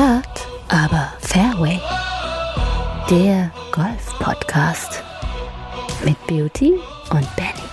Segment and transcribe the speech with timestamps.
[0.00, 1.78] Hard, aber Fairway.
[3.10, 5.04] Der Golf-Podcast
[6.02, 6.80] mit Beauty
[7.10, 7.68] und Benny.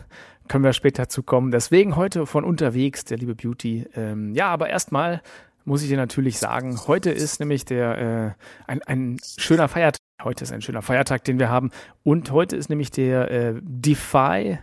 [0.49, 1.53] können wir später zu kommen.
[1.53, 3.87] Deswegen heute von unterwegs, der liebe Beauty.
[3.95, 5.23] Ähm, ja, aber erstmal
[5.65, 10.01] muss ich dir natürlich sagen, heute ist nämlich der äh, ein, ein schöner Feiertag.
[10.25, 11.71] Heute ist ein schöner Feiertag, den wir haben.
[12.03, 14.59] Und heute ist nämlich der äh, Defy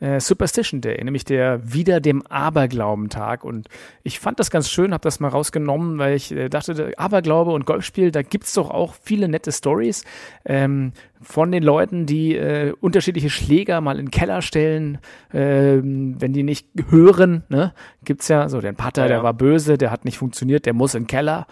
[0.00, 3.44] äh, Superstition Day, nämlich der wieder dem Aberglauben-Tag.
[3.44, 3.68] Und
[4.02, 7.66] ich fand das ganz schön, habe das mal rausgenommen, weil ich äh, dachte, Aberglaube und
[7.66, 10.04] Golfspiel, da gibt's doch auch viele nette Stories
[10.44, 14.98] ähm, von den Leuten, die äh, unterschiedliche Schläger mal in den Keller stellen,
[15.32, 17.44] ähm, wenn die nicht hören.
[17.48, 17.72] Ne?
[18.04, 19.14] Gibt's ja so, den Putter, Ja, ja.
[19.16, 21.46] der war böse, der hat nicht funktioniert, der muss in den Keller.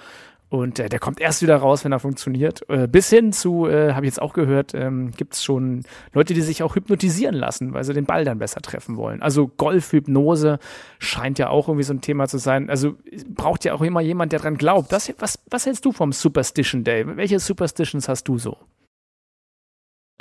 [0.52, 2.68] Und äh, der kommt erst wieder raus, wenn er funktioniert.
[2.68, 6.34] Äh, bis hin zu, äh, habe ich jetzt auch gehört, ähm, gibt es schon Leute,
[6.34, 9.22] die sich auch hypnotisieren lassen, weil sie den Ball dann besser treffen wollen.
[9.22, 10.58] Also Golfhypnose
[10.98, 12.68] scheint ja auch irgendwie so ein Thema zu sein.
[12.68, 12.96] Also
[13.28, 14.92] braucht ja auch immer jemand, der dran glaubt.
[14.92, 17.06] Das, was, was hältst du vom Superstition Day?
[17.16, 18.58] Welche Superstitions hast du so?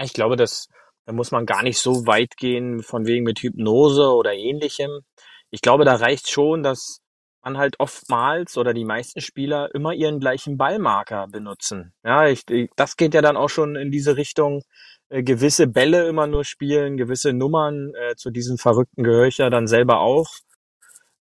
[0.02, 0.70] Ich glaube, das,
[1.06, 5.02] da muss man gar nicht so weit gehen, von wegen mit Hypnose oder ähnlichem.
[5.50, 7.01] Ich glaube, da reicht schon, dass
[7.44, 11.94] man halt oftmals oder die meisten Spieler immer ihren gleichen Ballmarker benutzen.
[12.04, 14.64] Ja, ich, ich, das geht ja dann auch schon in diese Richtung,
[15.10, 19.50] äh, gewisse Bälle immer nur spielen, gewisse Nummern, äh, zu diesen Verrückten gehöre ich ja
[19.50, 20.30] dann selber auch.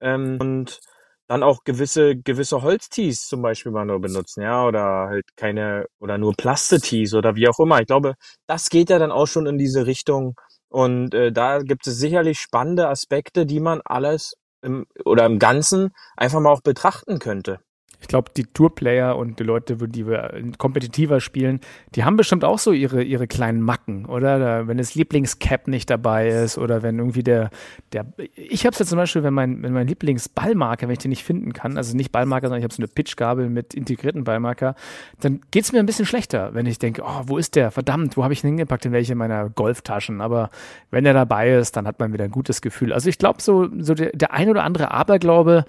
[0.02, 0.80] Ähm, und
[1.28, 6.18] dann auch gewisse, gewisse Holztees zum Beispiel mal nur benutzen, ja, oder halt keine, oder
[6.18, 7.80] nur Plastetees oder wie auch immer.
[7.80, 8.16] Ich glaube,
[8.48, 10.36] das geht ja dann auch schon in diese Richtung.
[10.70, 15.94] Und äh, da gibt es sicherlich spannende Aspekte, die man alles im, oder im Ganzen
[16.18, 17.60] einfach mal auch betrachten könnte.
[18.02, 21.60] Ich glaube, die Tourplayer und die Leute, die wir kompetitiver spielen,
[21.96, 24.40] die haben bestimmt auch so ihre, ihre kleinen Macken, oder?
[24.40, 27.50] Da, wenn das Lieblingscap nicht dabei ist oder wenn irgendwie der,
[27.92, 28.06] der
[28.36, 31.24] ich habe es ja zum Beispiel, wenn mein, wenn mein Lieblingsballmarker, wenn ich den nicht
[31.24, 34.76] finden kann, also nicht Ballmarker, sondern ich habe so eine Pitchgabel mit integrierten Ballmarker,
[35.20, 37.72] dann geht's mir ein bisschen schlechter, wenn ich denke, oh, wo ist der?
[37.72, 38.86] Verdammt, wo habe ich ihn hingepackt?
[38.86, 40.22] In welche meiner Golftaschen?
[40.22, 40.50] Aber
[40.92, 42.94] wenn er dabei ist, dann hat man wieder ein gutes Gefühl.
[42.94, 45.66] Also ich glaube, so, so der, der ein oder andere Aberglaube,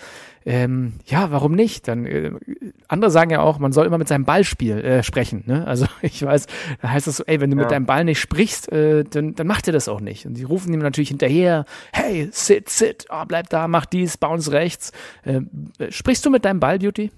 [0.47, 1.89] ähm, ja, warum nicht?
[1.89, 2.33] Dann äh,
[2.89, 5.45] andere sagen ja auch, man soll immer mit seinem Ball spiel, äh, sprechen.
[5.47, 5.67] Ne?
[5.67, 6.47] Also ich weiß,
[6.83, 7.63] da heißt es so, ey, wenn du Ja.
[7.65, 10.27] mit deinem Ball nicht sprichst, äh, dann, dann macht er das auch nicht.
[10.27, 14.53] Und die rufen ihm natürlich hinterher, hey, sit, sit, oh, bleib da, mach dies, bounce
[14.53, 14.93] rechts.
[15.25, 15.43] Äh,
[15.79, 17.11] äh, sprichst du mit deinem Ball, Beauty?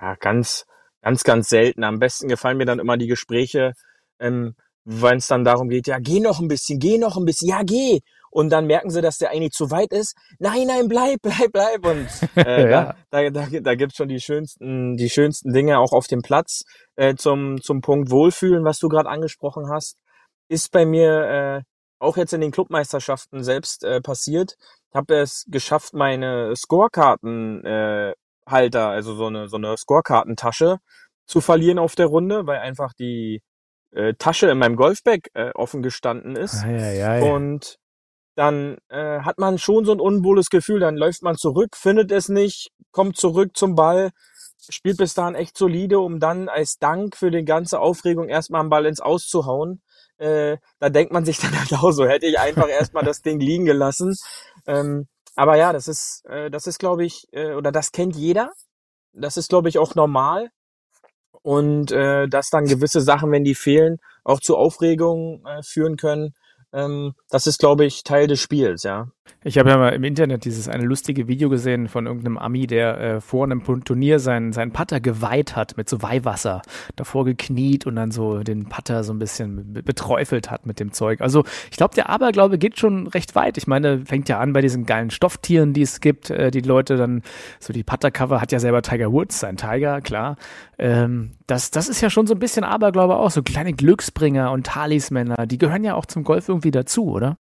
[0.00, 0.66] Ja, ganz,
[1.02, 1.84] ganz, ganz selten.
[1.84, 3.72] Am besten gefallen mir dann immer die Gespräche,
[4.20, 7.48] ähm, wenn es dann darum geht, ja, geh noch ein bisschen, geh noch ein bisschen,
[7.48, 8.00] ja, geh.
[8.30, 10.16] Und dann merken sie, dass der eigentlich zu weit ist.
[10.38, 11.86] Nein, nein, bleib, bleib, bleib.
[11.86, 12.94] Und äh, Ja.
[13.10, 16.62] da, da, da, da gibt's schon die schönsten, die schönsten Dinge auch auf dem Platz
[16.96, 19.96] äh, zum, zum Punkt Wohlfühlen, was du gerade angesprochen hast.
[20.48, 21.62] Ist bei mir äh,
[21.98, 24.56] auch jetzt in den Clubmeisterschaften selbst äh, passiert.
[24.90, 28.12] Ich habe es geschafft, meine Scorekarten äh,
[28.48, 30.78] Halter, also so eine so eine Scorekartentasche
[31.26, 33.42] zu verlieren auf der Runde, weil einfach die
[33.92, 36.62] äh, Tasche in meinem Golfbag äh, offen gestanden ist.
[36.62, 37.24] Ja, ja, ja.
[37.24, 37.78] Und
[38.36, 40.78] dann äh, hat man schon so ein unwohles Gefühl.
[40.78, 44.10] Dann läuft man zurück, findet es nicht, kommt zurück zum Ball,
[44.68, 48.70] spielt bis dahin echt solide, um dann als Dank für die ganze Aufregung erstmal einen
[48.70, 49.80] Ball ins Aus zu hauen.
[50.18, 53.40] Äh, da denkt man sich dann halt auch so, hätte ich einfach erstmal das Ding
[53.40, 54.14] liegen gelassen.
[54.66, 58.50] Ähm, aber ja, das ist, äh, das ist, glaube ich, äh, oder das kennt jeder.
[59.12, 60.50] Das ist, glaube ich, auch normal.
[61.42, 66.34] Und äh, dass dann gewisse Sachen, wenn die fehlen, auch zu Aufregung äh, führen können.
[66.72, 69.08] Ähm, das ist, glaube ich, Teil des Spiels, ja.
[69.42, 73.00] Ich habe ja mal im Internet dieses eine lustige Video gesehen von irgendeinem Ami, der
[73.00, 76.62] äh, vor einem Turnier seinen, seinen Putter geweiht hat mit so Weihwasser,
[76.94, 80.92] davor gekniet und dann so den Putter so ein bisschen be- beträufelt hat mit dem
[80.92, 81.20] Zeug.
[81.20, 83.58] Also ich glaube, der Aberglaube geht schon recht weit.
[83.58, 86.96] Ich meine, fängt ja an bei diesen geilen Stofftieren, die es gibt, äh, die Leute
[86.96, 87.22] dann,
[87.58, 90.36] so die Putter-Cover hat ja selber Tiger Woods, sein Tiger, klar.
[90.78, 94.66] Ähm, das, das ist ja schon so ein bisschen Aberglaube auch, so kleine Glücksbringer und
[94.66, 97.36] Talismänner, die gehören ja auch zum Golf irgendwie dazu, oder?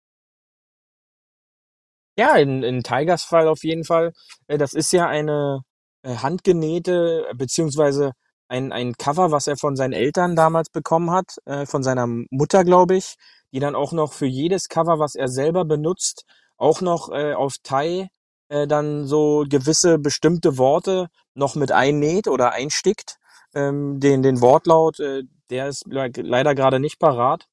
[2.17, 4.13] Ja, in, in Tigers Fall auf jeden Fall.
[4.47, 5.61] Äh, Das ist ja eine
[6.03, 8.11] äh, handgenähte, äh, beziehungsweise
[8.47, 12.63] ein, ein Cover, was er von seinen Eltern damals bekommen hat, äh, von seiner Mutter,
[12.63, 13.15] glaube ich,
[13.51, 16.25] die dann auch noch für jedes Cover, was er selber benutzt,
[16.57, 18.07] auch noch auf Thai
[18.49, 23.17] dann so gewisse bestimmte Worte noch mit einnäht oder einstickt.
[23.55, 27.47] Ähm, den, den Wortlaut, äh, der ist leider gerade nicht parat.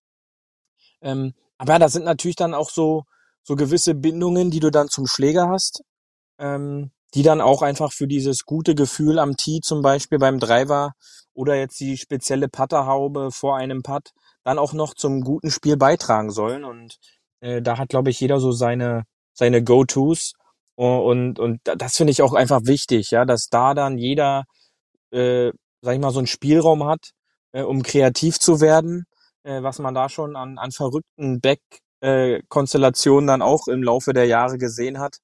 [1.01, 3.05] Ähm, aber ja, da sind natürlich dann auch so,
[3.43, 5.83] so gewisse Bindungen, die du dann zum Schläger hast,
[6.39, 10.93] ähm, die dann auch einfach für dieses gute Gefühl am Tee zum Beispiel beim Driver
[11.35, 14.11] oder jetzt die spezielle Putterhaube vor einem Putt
[14.45, 16.65] dann auch noch zum guten Spiel beitragen sollen.
[16.65, 16.99] Und
[17.41, 19.05] äh, da hat, glaube ich, jeder so seine,
[19.35, 20.33] seine Go-Tos.
[20.75, 24.45] Und, und das finde ich auch einfach wichtig, ja, dass da dann jeder,
[25.13, 27.11] äh, sag ich mal, so einen Spielraum hat,
[27.53, 29.05] äh, um kreativ zu werden,
[29.45, 34.59] äh, was man da schon an, an verrückten Back-Konstellationen dann auch im Laufe der Jahre
[34.59, 35.19] gesehen hat,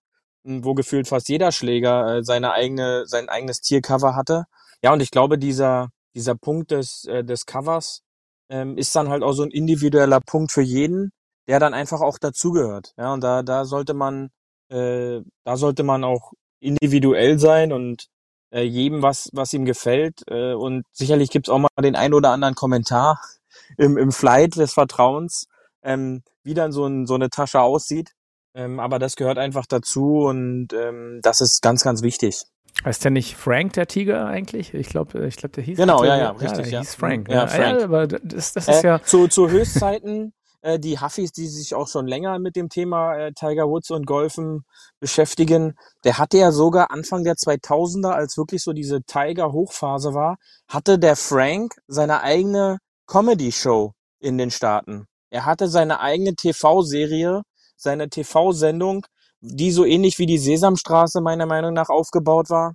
[0.45, 4.45] wo gefühlt fast jeder Schläger äh, seine eigene, sein eigenes Tiercover hatte.
[4.83, 8.03] Ja, und ich glaube, dieser, dieser Punkt des, äh, des Covers
[8.51, 11.11] ähm, ist dann halt auch so ein individueller Punkt für jeden,
[11.49, 12.93] der dann einfach auch dazugehört.
[12.99, 14.31] Ja, und da, da sollte man
[14.71, 18.09] äh, da sollte man auch individuell sein und
[18.51, 20.23] äh, jedem was, was ihm gefällt.
[20.29, 23.21] Äh, und sicherlich gibt's auch mal den ein oder anderen Kommentar
[23.77, 25.47] im, im Flight des Vertrauens,
[25.83, 28.13] ähm, wie dann so, ein, so eine Tasche aussieht.
[28.55, 32.43] Ähm, aber das gehört einfach dazu und ähm, das ist ganz, ganz wichtig.
[32.85, 34.73] Heißt der nicht Frank der Tiger eigentlich?
[34.73, 36.73] Ich glaube, ich glaube, der hieß genau, ja, ja, richtig, ja.
[36.73, 36.81] ja.
[36.81, 37.29] hieß Frank.
[37.29, 37.79] Ja, ja, Frank.
[37.81, 41.75] ja aber das, das ist äh, ja zu, zu Höchstzeiten äh, die Huffis, die sich
[41.75, 44.65] auch schon länger mit dem Thema äh, Tiger Woods und Golfen
[45.01, 50.37] beschäftigen, der hatte ja sogar Anfang der 2000er, als wirklich so diese Tiger-Hochphase war,
[50.69, 55.07] hatte der Frank seine eigene Comedy-Show in den Staaten.
[55.31, 57.43] Er hatte seine eigene TV-Serie,
[57.77, 59.07] seine TV-Sendung,
[59.41, 62.75] die so ähnlich wie die Sesamstraße meiner Meinung nach aufgebaut war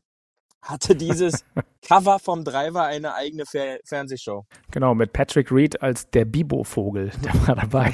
[0.63, 1.43] hatte dieses
[1.87, 4.45] Cover vom Driver eine eigene Fer Fernsehshow.
[4.71, 7.93] Genau, mit Patrick Reed als der Bibo-Vogel, der war dabei.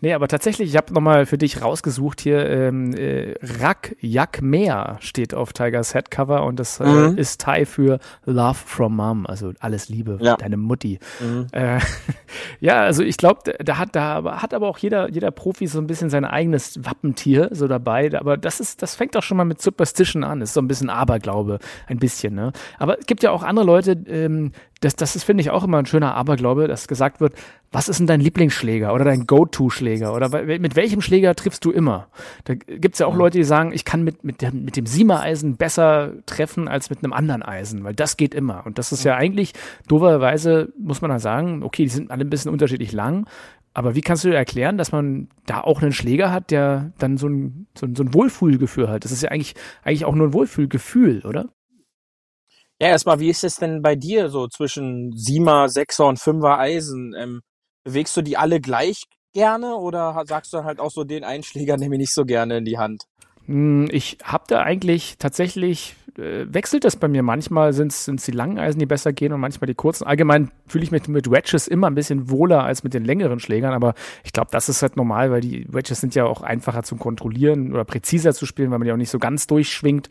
[0.00, 4.98] nee, aber tatsächlich, ich habe nochmal für dich rausgesucht hier, ähm, äh, Rak Yak Mehr
[5.00, 7.18] steht auf Tigers Headcover und das äh, mhm.
[7.18, 10.36] ist Thai für Love from Mom, also alles Liebe, ja.
[10.36, 10.98] deine Mutti.
[11.20, 11.46] Mhm.
[11.52, 11.80] Äh,
[12.60, 15.86] ja, also ich glaube, da hat, da hat aber auch jeder, jeder Profi so ein
[15.86, 19.62] bisschen sein eigenes Wappentier so dabei, aber das ist, das fängt auch schon mal mit
[19.62, 22.52] Superstition an, ist so ein bisschen Aberglaube, ein bisschen, ne?
[22.78, 25.78] Aber es gibt ja auch andere Leute, ähm, das, das ist, finde ich, auch immer
[25.78, 27.34] ein schöner Aberglaube, dass gesagt wird,
[27.72, 32.08] was ist denn dein Lieblingsschläger oder dein Go-To-Schläger oder mit welchem Schläger triffst du immer?
[32.44, 33.16] Da gibt es ja auch.
[33.16, 37.02] Leute, die sagen, ich kann mit, mit, dem, mit dem Siemer-Eisen besser treffen als mit
[37.02, 38.64] einem anderen Eisen, weil das geht immer.
[38.64, 39.52] Und das ist ja eigentlich,
[39.88, 43.26] doverweise muss man da sagen, okay, die sind alle ein bisschen unterschiedlich lang,
[43.74, 47.16] aber wie kannst du dir erklären, dass man da auch einen Schläger hat, der dann
[47.16, 49.04] so ein, so ein, so ein Wohlfühlgefühl hat?
[49.04, 49.54] Das ist ja eigentlich,
[49.84, 51.48] eigentlich auch nur ein Wohlfühlgefühl, oder?
[52.80, 57.12] Ja, erstmal, wie ist es denn bei dir so zwischen Siemer, Sechser und Fünfer Eisen?
[57.18, 57.40] Ähm,
[57.82, 59.02] bewegst du die alle gleich
[59.32, 62.64] gerne oder sagst du halt auch so den Einschläger nehme ich nicht so gerne in
[62.64, 63.04] die Hand?
[63.46, 67.22] Hm, ich habe da eigentlich tatsächlich wechselt das bei mir.
[67.22, 70.04] Manchmal sind es die langen Eisen, die besser gehen und manchmal die kurzen.
[70.04, 73.72] Allgemein fühle ich mich mit Wedges immer ein bisschen wohler als mit den längeren Schlägern,
[73.72, 73.94] aber
[74.24, 77.72] ich glaube, das ist halt normal, weil die Wedges sind ja auch einfacher zu kontrollieren
[77.72, 80.08] oder präziser zu spielen, weil man ja auch nicht so ganz durchschwingt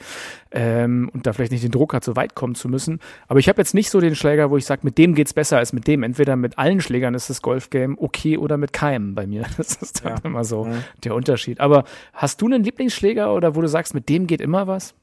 [0.52, 3.00] ähm, und da vielleicht nicht den Druck hat, so weit kommen zu müssen.
[3.28, 5.58] Aber ich habe jetzt nicht so den Schläger, wo ich sage, mit dem geht's besser
[5.58, 6.04] als mit dem.
[6.04, 9.46] Entweder mit allen Schlägern ist das Golfgame okay oder mit keinem bei mir.
[9.58, 10.20] Das ist dann ja.
[10.24, 10.84] immer so mhm.
[11.04, 11.60] der Unterschied.
[11.60, 11.84] Aber
[12.14, 14.94] hast du einen Lieblingsschläger oder wo du sagst, mit dem geht immer was?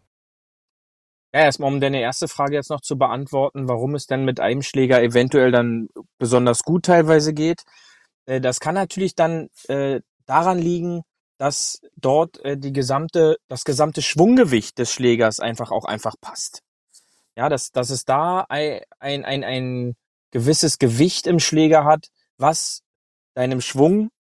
[1.35, 4.63] Ja, erstmal um deine erste Frage jetzt noch zu beantworten, warum es denn mit einem
[4.63, 7.65] Schläger eventuell dann besonders gut teilweise geht.
[8.27, 11.03] Äh, das kann natürlich dann äh, daran liegen,
[11.39, 16.63] dass dort äh, die gesamte, das gesamte Schwunggewicht des Schlägers einfach auch einfach passt.
[17.37, 19.97] Ja, dass, dass es da ein, ein, ein,
[20.31, 22.83] gewisses Gewicht im Schläger hat, was
[23.35, 24.11] deinem Schwung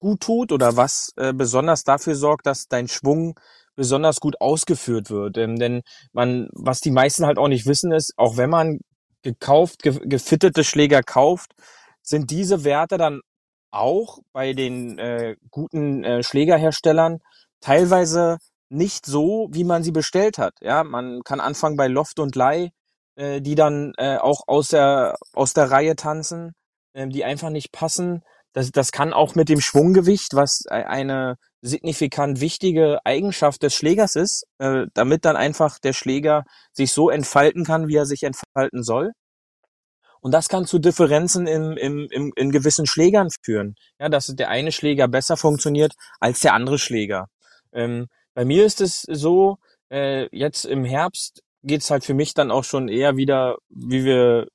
[0.00, 3.38] gut tut oder was äh, besonders dafür sorgt, dass dein Schwung
[3.76, 5.36] besonders gut ausgeführt wird.
[5.38, 8.78] Ähm, denn man, was die meisten halt auch nicht wissen, ist, auch wenn man
[9.22, 11.52] gekauft, ge gefittete Schläger kauft,
[12.02, 13.20] sind diese Werte dann
[13.70, 17.18] auch bei den äh, guten äh, Schlägerherstellern
[17.60, 20.54] teilweise nicht so, wie man sie bestellt hat.
[20.60, 22.70] Ja, man kann anfangen bei Loft und Leih,
[23.16, 26.52] äh, die dann äh, auch aus der aus der Reihe tanzen,
[26.94, 28.22] äh, die einfach nicht passen.
[28.52, 34.16] Das, das kann auch mit dem Schwunggewicht, was e-, eine signifikant wichtige Eigenschaft des Schlägers
[34.16, 38.82] ist, äh, damit dann einfach der Schläger sich so entfalten kann, wie er sich entfalten
[38.82, 39.12] soll.
[40.20, 43.74] Und das kann zu Differenzen im, im, im, in gewissen Schlägern führen.
[43.98, 47.26] Ja, dass der eine Schläger besser funktioniert als der andere Schläger.
[47.72, 49.58] Ähm, bei mir ist es so,
[49.90, 54.46] äh, jetzt im Herbst geht's halt für mich dann auch schon eher wieder, wie wir,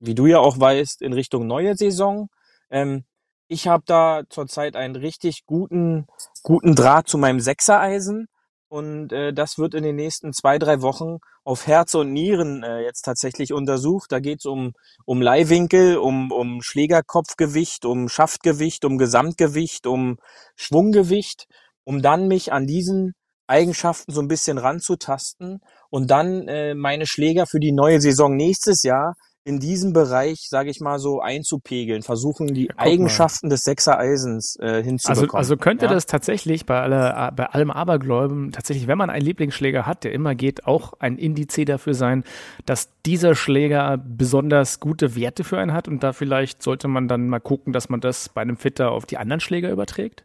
[0.00, 2.28] wie du ja auch weißt, in Richtung neue Saison.
[2.70, 3.04] Ähm,
[3.48, 6.06] ich habe da zurzeit einen richtig guten,
[6.42, 8.28] guten Draht zu meinem Sechsereisen.
[8.68, 12.80] Und äh, das wird in den nächsten zwei, drei Wochen auf Herz und Nieren äh,
[12.80, 14.10] jetzt tatsächlich untersucht.
[14.10, 14.72] Da geht's um,
[15.04, 20.18] um Leihwinkel, um, um Schlägerkopfgewicht, um Schaftgewicht, um Gesamtgewicht, um
[20.56, 21.46] Schwunggewicht,
[21.84, 23.14] um dann mich an diesen
[23.46, 28.82] Eigenschaften so ein bisschen ranzutasten und dann äh, meine Schläger für die neue Saison nächstes
[28.82, 29.14] Jahr
[29.46, 33.50] in diesem Bereich, sage ich mal so, einzupegeln, versuchen die ja, Eigenschaften mal.
[33.50, 35.36] des Sechsereisens äh, hinzubekommen.
[35.36, 35.92] Also, also könnte ja?
[35.92, 40.34] das tatsächlich bei, aller, bei allem Abergläuben tatsächlich, wenn man einen Lieblingsschläger hat, der immer
[40.34, 42.24] geht, auch ein Indiz dafür sein,
[42.66, 47.28] dass dieser Schläger besonders gute Werte für einen hat und da vielleicht sollte man dann
[47.28, 50.24] mal gucken, dass man das bei einem Fitter auf die anderen Schläger überträgt?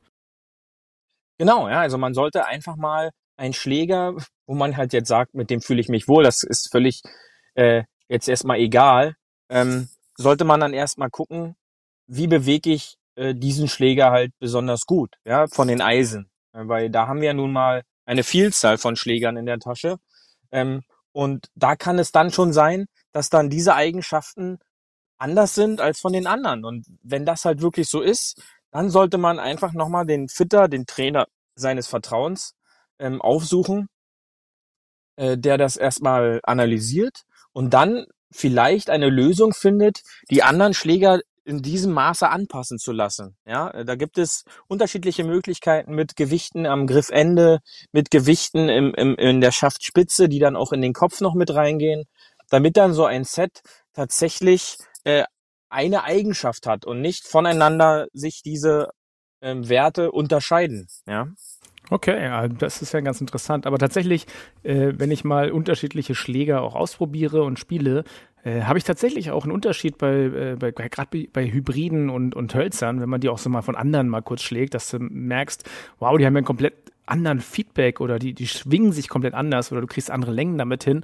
[1.37, 4.15] Genau, ja, also man sollte einfach mal einen Schläger,
[4.47, 7.01] wo man halt jetzt sagt, mit dem fühle ich mich wohl, das ist völlig
[7.53, 9.15] äh, jetzt erstmal egal,
[9.49, 9.87] ähm,
[10.17, 11.55] sollte man dann erstmal gucken,
[12.07, 16.29] wie bewege ich äh, diesen Schläger halt besonders gut, ja, von den Eisen.
[16.51, 19.97] Weil da haben wir ja nun mal eine Vielzahl von Schlägern in der Tasche.
[20.51, 20.81] Ähm,
[21.13, 24.59] und da kann es dann schon sein, dass dann diese Eigenschaften
[25.17, 26.65] anders sind als von den anderen.
[26.65, 28.41] Und wenn das halt wirklich so ist,
[28.71, 32.55] dann sollte man einfach nochmal den Fitter, den Trainer seines Vertrauens
[32.99, 33.87] ähm, aufsuchen,
[35.15, 37.23] äh, der das erstmal analysiert
[37.53, 43.35] und dann vielleicht eine Lösung findet, die anderen Schläger in diesem Maße anpassen zu lassen.
[43.45, 47.59] Ja, da gibt es unterschiedliche Möglichkeiten mit Gewichten am Griffende,
[47.91, 51.53] mit Gewichten im, im, in der Schaftspitze, die dann auch in den Kopf noch mit
[51.53, 52.05] reingehen,
[52.49, 53.61] damit dann so ein Set
[53.93, 55.23] tatsächlich äh,
[55.69, 58.89] eine Eigenschaft hat und nicht voneinander sich diese
[59.41, 60.87] ähm, Werte unterscheiden.
[61.07, 61.27] Ja.
[61.93, 63.67] Okay, ja, das ist ja ganz interessant.
[63.67, 64.25] Aber tatsächlich,
[64.63, 68.05] äh, wenn ich mal unterschiedliche Schläger auch ausprobiere und spiele,
[68.45, 72.55] äh, habe ich tatsächlich auch einen Unterschied bei, äh, bei gerade bei Hybriden und, und
[72.55, 75.69] Hölzern, wenn man die auch so mal von anderen mal kurz schlägt, dass du merkst,
[75.99, 76.75] wow, die haben ja einen komplett
[77.07, 80.85] anderen Feedback oder die, die schwingen sich komplett anders oder du kriegst andere Längen damit
[80.85, 81.03] hin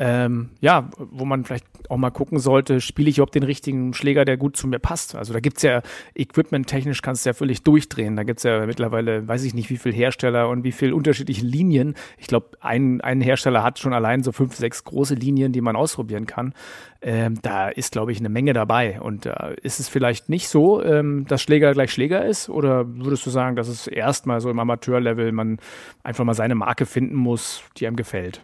[0.00, 4.24] ähm, ja, wo man vielleicht auch mal gucken sollte, spiele ich überhaupt den richtigen Schläger,
[4.24, 5.14] der gut zu mir passt.
[5.14, 5.82] Also da gibt's ja,
[6.14, 8.16] equipment-technisch kannst du ja völlig durchdrehen.
[8.16, 11.96] Da gibt's ja mittlerweile, weiß ich nicht, wie viel Hersteller und wie viel unterschiedliche Linien.
[12.16, 15.76] Ich glaube, ein, ein Hersteller hat schon allein so fünf, sechs große Linien, die man
[15.76, 16.54] ausprobieren kann.
[17.02, 19.02] Ähm, da ist, glaube ich, eine Menge dabei.
[19.02, 22.48] Und äh, ist es vielleicht nicht so, ähm, dass Schläger gleich Schläger ist?
[22.48, 25.58] Oder würdest du sagen, dass es erstmal so im Amateurlevel man
[26.02, 28.40] einfach mal seine Marke finden muss, die einem gefällt?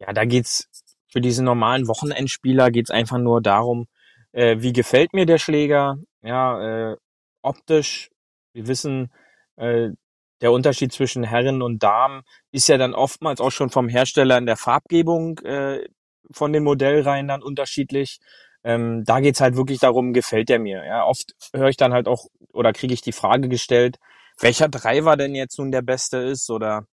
[0.00, 0.68] Ja, da geht's
[1.10, 3.86] für diesen normalen Wochenendspieler geht's einfach nur darum,
[4.32, 6.96] äh, wie gefällt mir der Schläger, ja, äh,
[7.42, 8.10] optisch.
[8.52, 9.12] Wir wissen,
[9.56, 9.90] äh,
[10.40, 14.46] der Unterschied zwischen Herren und Damen ist ja dann oftmals auch schon vom Hersteller in
[14.46, 15.84] der Farbgebung äh,
[16.32, 18.18] von den Modellreihen dann unterschiedlich.
[18.64, 20.84] Ähm, da geht's halt wirklich darum, gefällt der mir.
[20.84, 23.98] Ja, oft höre ich dann halt auch oder kriege ich die Frage gestellt,
[24.40, 26.86] welcher Driver denn jetzt nun der beste ist oder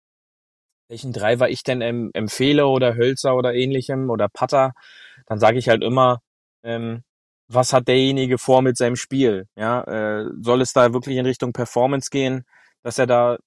[0.94, 4.74] welchen Driver ich denn ähm, empfehle oder Hölzer oder ähnlichem oder Putter,
[5.26, 6.22] dann sage ich halt immer,
[6.64, 7.04] ähm,
[7.48, 9.48] was hat derjenige vor mit seinem Spiel?
[9.56, 12.46] Ja, äh, soll es da wirklich in Richtung Performance gehen,
[12.84, 13.38] dass er da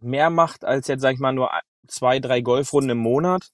[0.00, 1.50] mehr macht als jetzt, sag ich mal, nur
[1.86, 3.50] zwei, drei Golfrunden im Monat?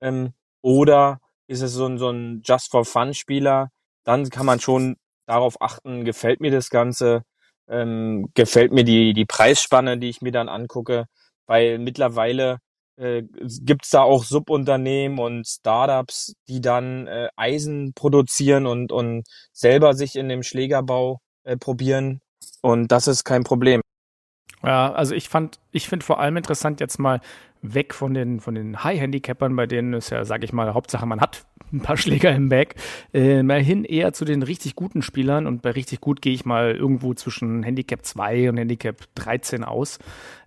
[0.00, 3.70] Ähm, oder ist es so ein, so ein Just for Fun Spieler?
[4.04, 7.24] Dann kann man schon darauf achten, gefällt mir das Ganze,
[7.68, 11.06] ähm, gefällt mir die, die Preisspanne, die ich mir dann angucke,
[11.46, 12.58] weil mittlerweile
[12.96, 13.22] äh,
[13.60, 20.16] gibt da auch Subunternehmen und Startups, die dann äh, Eisen produzieren und, und selber sich
[20.16, 22.20] in dem Schlägerbau äh, probieren.
[22.62, 23.80] Und das ist kein Problem.
[24.62, 27.20] Ja, also ich fand, ich finde vor allem interessant jetzt mal
[27.62, 31.20] weg von den, von den High-Handicappern, bei denen ist ja, sage ich mal, Hauptsache man
[31.20, 32.74] hat ein paar Schläger im Bag,
[33.12, 36.44] äh, mal hin eher zu den richtig guten Spielern und bei richtig gut gehe ich
[36.44, 39.98] mal irgendwo zwischen Handicap 2 und Handicap 13 aus.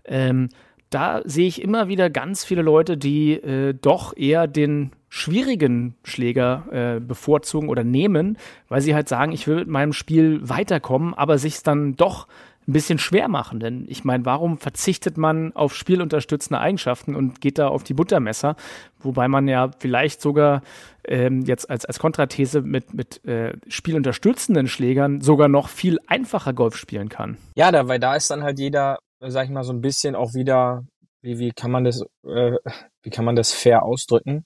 [0.06, 0.50] Ähm,
[0.90, 6.66] da sehe ich immer wieder ganz viele Leute, die äh, doch eher den schwierigen Schläger
[6.72, 11.38] äh, bevorzugen oder nehmen, weil sie halt sagen, ich will mit meinem Spiel weiterkommen, aber
[11.38, 12.28] sich dann doch
[12.68, 13.60] ein bisschen schwer machen.
[13.60, 18.56] Denn ich meine, warum verzichtet man auf spielunterstützende Eigenschaften und geht da auf die Buttermesser?
[19.00, 20.62] Wobei man ja vielleicht sogar
[21.06, 26.76] ähm, jetzt als, als Kontrathese mit, mit äh, spielunterstützenden Schlägern sogar noch viel einfacher Golf
[26.78, 27.38] spielen kann.
[27.56, 30.34] Ja, da, weil da ist dann halt jeder sag ich mal, so ein bisschen auch
[30.34, 30.86] wieder,
[31.22, 32.58] wie, wie kann man das, äh,
[33.02, 34.46] wie kann man das fair ausdrücken?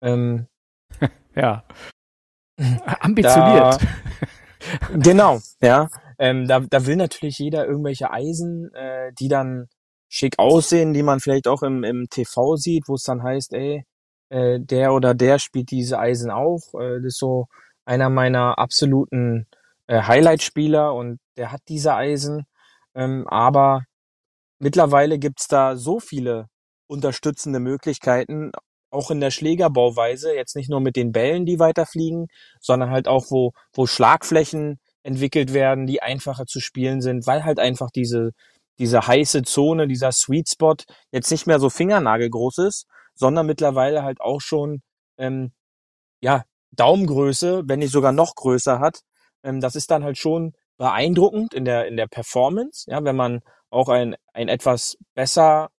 [0.00, 0.46] Ähm,
[1.34, 1.64] ja.
[3.00, 3.80] Ambitioniert.
[3.80, 3.88] Da,
[4.98, 5.88] genau, ja.
[6.18, 9.68] Ähm, da, da will natürlich jeder irgendwelche Eisen, äh, die dann
[10.08, 13.84] schick aussehen, die man vielleicht auch im, im TV sieht, wo es dann heißt, ey,
[14.30, 16.74] äh, der oder der spielt diese Eisen auch.
[16.74, 17.46] Äh, das ist so
[17.84, 19.46] einer meiner absoluten
[19.86, 22.46] äh, Highlight-Spieler und der hat diese Eisen.
[22.94, 23.84] Ähm, aber
[24.58, 26.48] mittlerweile gibt's da so viele
[26.86, 28.52] unterstützende Möglichkeiten,
[28.90, 32.28] auch in der Schlägerbauweise, jetzt nicht nur mit den Bällen, die weiterfliegen,
[32.60, 37.58] sondern halt auch, wo, wo Schlagflächen entwickelt werden, die einfacher zu spielen sind, weil halt
[37.58, 38.30] einfach diese,
[38.78, 40.76] diese heiße Zone, dieser Sweet Spot
[41.12, 44.80] jetzt nicht mehr so fingernagelgroß ist, sondern mittlerweile halt auch schon
[45.18, 45.52] ähm,
[46.20, 49.00] ja Daumengröße, wenn nicht sogar noch größer hat.
[49.42, 53.40] Ähm, das ist dann halt schon beeindruckend in der in der Performance, ja, wenn man
[53.70, 55.70] auch ein ein etwas besser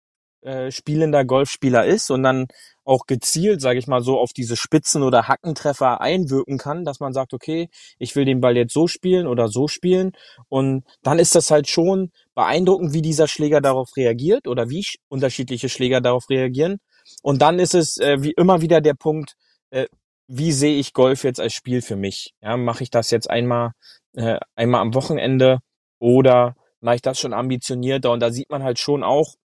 [0.41, 2.47] äh, spielender Golfspieler ist und dann
[2.85, 7.13] auch gezielt, sage ich mal so, auf diese Spitzen- oder Hackentreffer einwirken kann, dass man
[7.13, 10.13] sagt, okay, ich will den Ball jetzt so spielen oder so spielen.
[10.47, 15.69] Und dann ist das halt schon beeindruckend, wie dieser Schläger darauf reagiert oder wie unterschiedliche
[15.69, 16.79] Schläger darauf reagieren.
[17.21, 19.35] Und dann ist es äh, wie immer wieder der Punkt,
[19.71, 19.87] äh,
[20.27, 22.33] wie sehe ich Golf jetzt als Spiel für mich?
[22.41, 23.71] Ja, mache ich das jetzt einmal,
[24.13, 25.59] äh, einmal am Wochenende
[25.99, 28.11] oder mache ich das schon ambitionierter?
[28.11, 29.35] Und da sieht man halt schon auch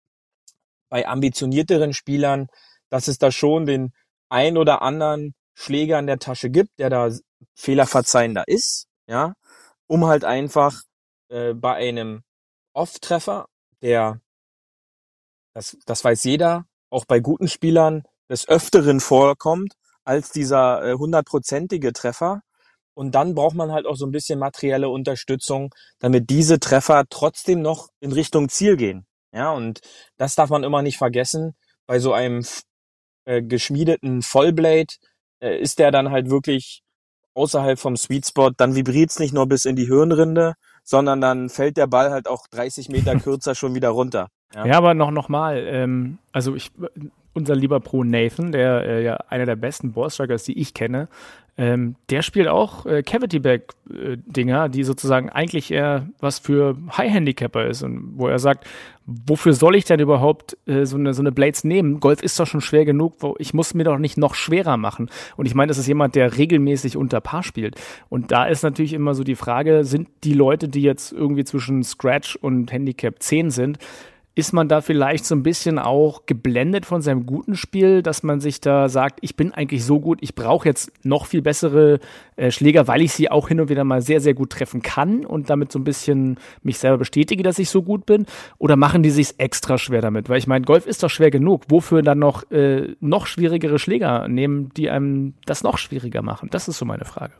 [0.88, 2.49] bei ambitionierteren Spielern,
[2.88, 3.93] dass es da schon den
[4.29, 7.11] ein oder anderen Schläger in der Tasche gibt, der da
[7.55, 9.35] fehlerverzeihender ist, ja,
[9.87, 10.83] um halt einfach
[11.29, 12.23] äh, bei einem
[12.73, 13.47] Off-Treffer,
[13.83, 14.21] der,
[15.53, 19.75] das, das weiß jeder, auch bei guten Spielern des Öfteren vorkommt,
[20.05, 22.43] als dieser äh, hundertprozentige Treffer.
[22.95, 27.61] Und dann braucht man halt auch so ein bisschen materielle Unterstützung, damit diese Treffer trotzdem
[27.61, 29.07] noch in Richtung Ziel gehen.
[29.33, 29.81] Ja, und
[30.17, 31.55] das darf man immer nicht vergessen.
[31.87, 32.45] Bei so einem
[33.25, 34.95] äh, geschmiedeten Vollblade
[35.41, 36.83] äh, ist der dann halt wirklich
[37.35, 38.51] außerhalb vom Sweet Spot.
[38.51, 42.47] Dann vibriert's nicht nur bis in die Hirnrinde, sondern dann fällt der Ball halt auch
[42.49, 44.29] 30 Meter kürzer schon wieder runter.
[44.55, 46.71] Ja, ja aber noch, noch mal, ähm, also ich,
[47.33, 51.09] unser lieber Pro Nathan, der äh, ja einer der besten Ballstrikers, die ich kenne,
[51.56, 58.14] ähm, der spielt auch äh, Cavity-Back-Dinger, die sozusagen eigentlich eher was für High-Handicapper ist und
[58.16, 58.66] wo er sagt,
[59.06, 62.00] wofür soll ich denn überhaupt äh, so, eine, so eine Blades nehmen?
[62.00, 65.10] Golf ist doch schon schwer genug, wo ich muss mir doch nicht noch schwerer machen.
[65.36, 67.80] Und ich meine, das ist jemand, der regelmäßig unter Paar spielt.
[68.08, 71.84] Und da ist natürlich immer so die Frage, sind die Leute, die jetzt irgendwie zwischen
[71.84, 73.78] Scratch und Handicap 10 sind,
[74.36, 78.40] ist man da vielleicht so ein bisschen auch geblendet von seinem guten Spiel, dass man
[78.40, 82.00] sich da sagt, ich bin eigentlich so gut, ich brauche jetzt noch viel bessere
[82.34, 85.25] äh, Schläger, weil ich sie auch hin und wieder mal sehr, sehr gut treffen kann
[85.25, 88.26] und damit so ein bisschen mich selber bestätige, dass ich so gut bin?
[88.58, 90.28] Oder machen die sich extra schwer damit?
[90.28, 91.62] Weil ich meine, Golf ist doch schwer genug.
[91.68, 96.49] Wofür dann noch, äh, noch schwierigere Schläger nehmen, die einem das noch schwieriger machen?
[96.50, 97.34] Das ist so meine Frage.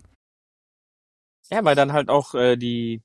[1.51, 3.03] Ja, weil dann halt auch äh, die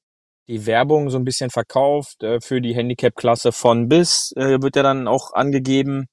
[0.49, 2.23] die Werbung so ein bisschen verkauft.
[2.23, 6.07] Äh, für die Handicap-Klasse von bis äh, wird ja dann auch angegeben.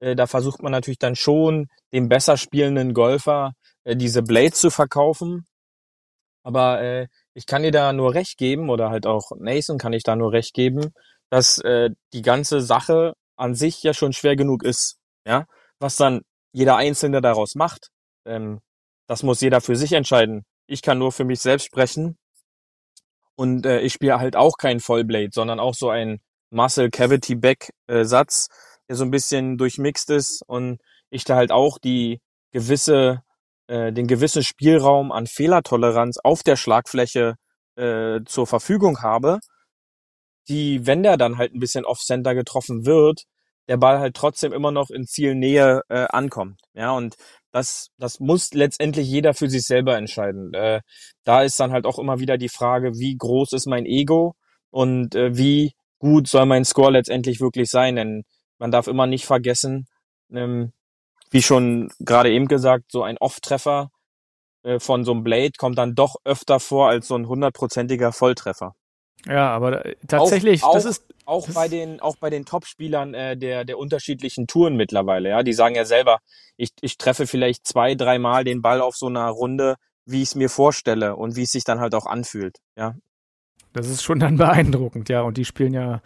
[0.00, 3.52] Äh, da versucht man natürlich dann schon, dem besser spielenden Golfer
[3.84, 5.46] äh, diese Blades zu verkaufen.
[6.44, 10.04] Aber äh, ich kann dir da nur recht geben, oder halt auch Nathan kann ich
[10.04, 10.92] da nur recht geben,
[11.30, 14.98] dass äh, die ganze Sache an sich ja schon schwer genug ist.
[15.26, 15.46] Ja,
[15.80, 17.88] was dann jeder Einzelne daraus macht,
[18.26, 18.60] ähm,
[19.08, 20.44] das muss jeder für sich entscheiden.
[20.66, 22.16] Ich kann nur für mich selbst sprechen
[23.36, 27.70] und äh, ich spiele halt auch kein Vollblade, sondern auch so ein Muscle Cavity Back
[27.86, 28.48] äh, Satz,
[28.88, 30.78] der so ein bisschen durchmixt ist und
[31.10, 32.20] ich da halt auch die
[32.52, 33.22] gewisse,
[33.68, 37.36] äh, den gewissen Spielraum an Fehlertoleranz auf der Schlagfläche
[37.76, 39.38] äh, zur Verfügung habe,
[40.48, 43.24] die, wenn der dann halt ein bisschen off-center getroffen wird,
[43.68, 46.60] der Ball halt trotzdem immer noch in Zielnähe äh, ankommt.
[46.74, 47.14] Ja, und
[47.52, 50.52] das, das muss letztendlich jeder für sich selber entscheiden.
[50.54, 50.80] Äh,
[51.24, 54.34] da ist dann halt auch immer wieder die Frage, wie groß ist mein Ego
[54.70, 57.96] und äh, wie gut soll mein Score letztendlich wirklich sein.
[57.96, 58.24] Denn
[58.58, 59.86] man darf immer nicht vergessen,
[60.32, 60.72] ähm,
[61.30, 63.90] wie schon gerade eben gesagt, so ein Off-Treffer
[64.62, 68.74] äh, von so einem Blade kommt dann doch öfter vor als so ein hundertprozentiger Volltreffer.
[69.26, 73.64] Ja, aber tatsächlich, auch, das ist auch bei den auch bei den Top-Spielern äh, der
[73.64, 75.28] der unterschiedlichen Touren mittlerweile.
[75.28, 76.18] Ja, die sagen ja selber,
[76.56, 80.34] ich ich treffe vielleicht zwei, dreimal den Ball auf so einer Runde, wie ich es
[80.34, 82.58] mir vorstelle und wie es sich dann halt auch anfühlt.
[82.76, 82.94] Ja,
[83.72, 85.22] das ist schon dann beeindruckend, ja.
[85.22, 86.00] Und die spielen ja.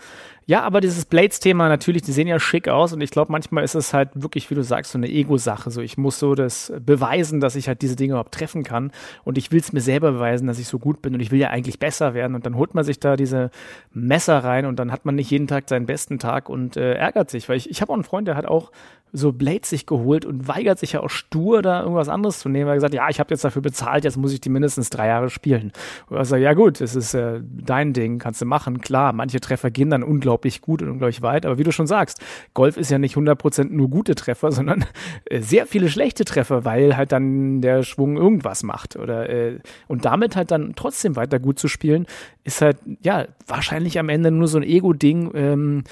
[0.49, 3.75] Ja, aber dieses Blades-Thema natürlich, die sehen ja schick aus und ich glaube, manchmal ist
[3.75, 5.73] es halt wirklich, wie du sagst, so eine Ego-Sache.
[5.73, 8.93] So, ich muss so das beweisen, dass ich halt diese Dinge überhaupt treffen kann.
[9.25, 11.41] Und ich will es mir selber beweisen, dass ich so gut bin und ich will
[11.41, 12.37] ja eigentlich besser werden.
[12.37, 13.51] Und dann holt man sich da diese
[13.93, 17.29] Messer rein und dann hat man nicht jeden Tag seinen besten Tag und äh, ärgert
[17.29, 17.49] sich.
[17.49, 18.71] Weil ich, ich habe auch einen Freund, der hat auch
[19.17, 22.67] so Blades sich geholt und weigert sich ja auch stur, da irgendwas anderes zu nehmen.
[22.67, 25.09] Er hat gesagt, ja, ich habe jetzt dafür bezahlt, jetzt muss ich die mindestens drei
[25.09, 25.73] Jahre spielen.
[26.09, 28.81] Und er sagt, ja gut, das ist äh, dein Ding, kannst du machen.
[28.81, 32.21] Klar, manche Treffer gehen dann unglaublich gut und unglaublich weit, aber wie du schon sagst,
[32.53, 34.85] Golf ist ja nicht 100% nur gute Treffer, sondern
[35.25, 38.97] äh, sehr viele schlechte Treffer, weil halt dann der Schwung irgendwas macht.
[38.97, 42.07] Oder, äh, und damit halt dann trotzdem weiter gut zu spielen,
[42.45, 45.85] ist halt, ja, wahrscheinlich am Ende nur so ein Ego-Ding, ähm,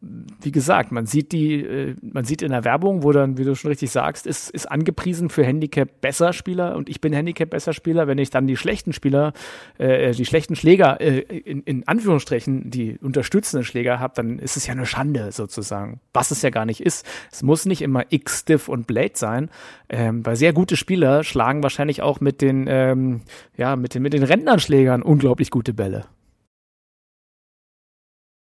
[0.00, 3.54] wie gesagt, man sieht die, äh, man sieht in der Werbung, wo dann, wie du
[3.54, 7.72] schon richtig sagst, ist, ist angepriesen für Handicap besser Spieler und ich bin Handicap besser
[7.72, 8.06] Spieler.
[8.06, 9.32] Wenn ich dann die schlechten Spieler,
[9.78, 14.66] äh, die schlechten Schläger, äh, in, in Anführungsstrichen, die unterstützenden Schläger habe, dann ist es
[14.66, 16.00] ja eine Schande sozusagen.
[16.12, 17.06] Was es ja gar nicht ist.
[17.30, 19.50] Es muss nicht immer X, Stiff und Blade sein,
[19.88, 23.22] ähm, weil sehr gute Spieler schlagen wahrscheinlich auch mit den, ähm,
[23.56, 26.06] ja, mit den, mit den Rentnerschlägern unglaublich gute Bälle.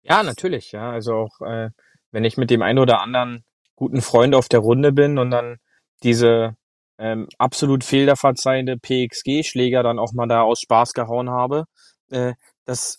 [0.04, 0.92] Ja, natürlich, ja.
[0.92, 1.70] Also auch, äh,
[2.12, 3.44] wenn ich mit dem einen oder anderen
[3.76, 5.58] guten Freund auf der Runde bin und dann
[6.04, 6.56] diese
[7.00, 11.66] ähm, absolut fehlerverzeihende PXG-Schläger dann auch mal da aus Spaß gehauen habe,
[12.12, 12.34] äh,
[12.66, 12.98] das,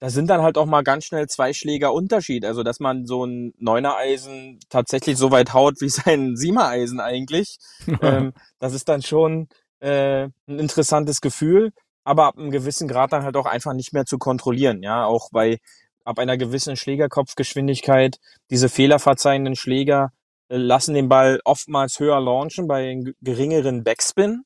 [0.00, 2.44] da sind dann halt auch mal ganz schnell zwei Schläger Unterschied.
[2.44, 7.58] Also, dass man so ein Neuner-Eisen tatsächlich so weit haut wie sein Siemer-Eisen eigentlich,
[8.02, 9.48] ähm, das ist dann schon
[9.80, 11.72] äh, ein interessantes Gefühl,
[12.04, 15.30] aber ab einem gewissen Grad dann halt auch einfach nicht mehr zu kontrollieren, ja, auch
[15.32, 15.58] bei
[16.06, 18.18] ab einer gewissen Schlägerkopfgeschwindigkeit.
[18.50, 20.12] Diese fehlerverzeihenden Schläger
[20.48, 24.44] äh, lassen den Ball oftmals höher launchen bei geringeren Backspin.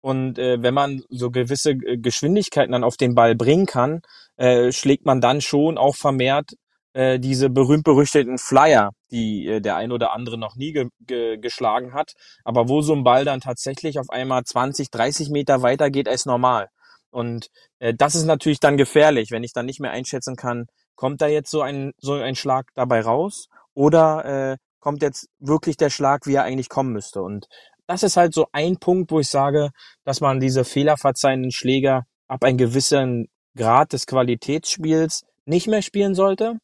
[0.00, 4.00] Und äh, wenn man so gewisse äh, Geschwindigkeiten dann auf den Ball bringen kann,
[4.36, 6.52] äh, schlägt man dann schon auch vermehrt
[6.94, 11.94] äh, diese berühmt-berüchtigten Flyer, die äh, der ein oder andere noch nie ge ge geschlagen
[11.94, 12.12] hat,
[12.44, 16.26] aber wo so ein Ball dann tatsächlich auf einmal 20, 30 Meter weiter geht als
[16.26, 16.68] normal.
[17.10, 17.48] Und
[17.78, 21.26] äh, das ist natürlich dann gefährlich, wenn ich dann nicht mehr einschätzen kann, kommt da
[21.26, 26.26] jetzt so ein, so ein Schlag dabei raus oder äh, kommt jetzt wirklich der Schlag,
[26.26, 27.22] wie er eigentlich kommen müsste?
[27.22, 27.46] Und
[27.86, 29.70] das ist halt so ein Punkt, wo ich sage,
[30.04, 36.58] dass man diese fehlerverzeihenden Schläger ab einem gewissen Grad des Qualitätsspiels nicht mehr spielen sollte,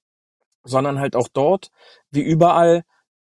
[0.64, 1.69] sondern halt auch dort,
[2.11, 2.83] wie überall,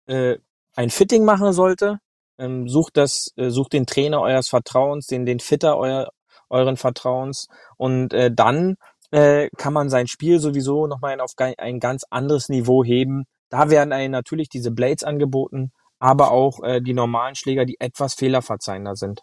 [0.07, 0.37] äh,
[0.75, 1.99] ein Fitting machen sollte.
[2.37, 6.09] Ähm, sucht das, äh, sucht den Trainer eures Vertrauens, den, den Fitter euer,
[6.49, 8.77] euren Vertrauens und äh, dann
[9.11, 13.25] äh, kann man sein Spiel sowieso nochmal auf ein ganz anderes Niveau heben.
[13.49, 18.13] Da werden einem natürlich diese Blades angeboten, aber auch äh, die normalen Schläger, die etwas
[18.13, 19.21] fehlerverzeihender sind.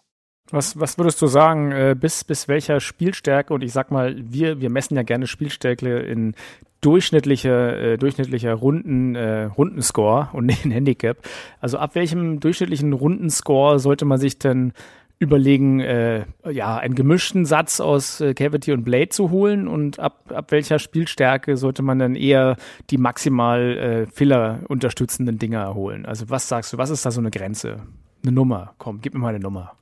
[0.51, 4.61] Was, was würdest du sagen, äh, bis, bis welcher Spielstärke, und ich sag mal, wir,
[4.61, 6.35] wir messen ja gerne Spielstärke in
[6.81, 11.18] durchschnittlicher, äh, durchschnittlicher Runden, äh, Rundenscore und in Handicap.
[11.61, 14.72] Also ab welchem durchschnittlichen Rundenscore sollte man sich denn
[15.19, 20.31] überlegen, äh, ja, einen gemischten Satz aus äh, Cavity und Blade zu holen und ab,
[20.33, 22.57] ab welcher Spielstärke sollte man dann eher
[22.91, 26.05] die maximal äh, Filler unterstützenden Dinger holen?
[26.05, 27.83] Also was sagst du, was ist da so eine Grenze?
[28.23, 29.73] Eine Nummer, komm, gib mir mal eine Nummer.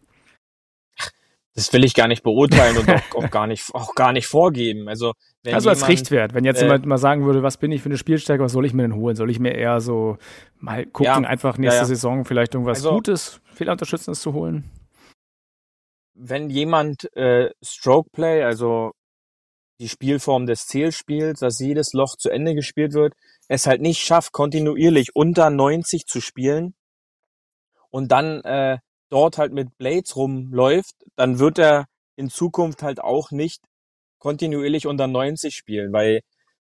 [1.56, 4.88] Das will ich gar nicht beurteilen und auch, auch, gar nicht auch gar nicht vorgeben.
[4.88, 5.12] Also
[5.44, 7.80] wenn also als jemand, Richtwert, wenn jetzt äh, jemand mal sagen würde, was bin ich
[7.80, 9.14] für eine Spielstärke, was soll ich mir denn holen?
[9.14, 10.18] Soll ich mir eher so
[10.58, 11.86] mal gucken, ja, einfach nächste ja, ja.
[11.86, 14.64] Saison vielleicht irgendwas also, Gutes, Fehlerunterstützendes zu holen?
[16.14, 18.92] Wenn jemand äh, Stroke Play, also
[19.80, 23.14] die Spielform des Zählspiels, dass jedes Loch zu Ende gespielt wird,
[23.48, 26.74] es halt nicht schafft, kontinuierlich unter 90 zu spielen
[27.90, 28.78] und dann äh,
[29.10, 33.64] dort halt mit Blades rumläuft, dann wird er in Zukunft halt auch nicht
[34.18, 36.20] kontinuierlich unter 90 spielen, weil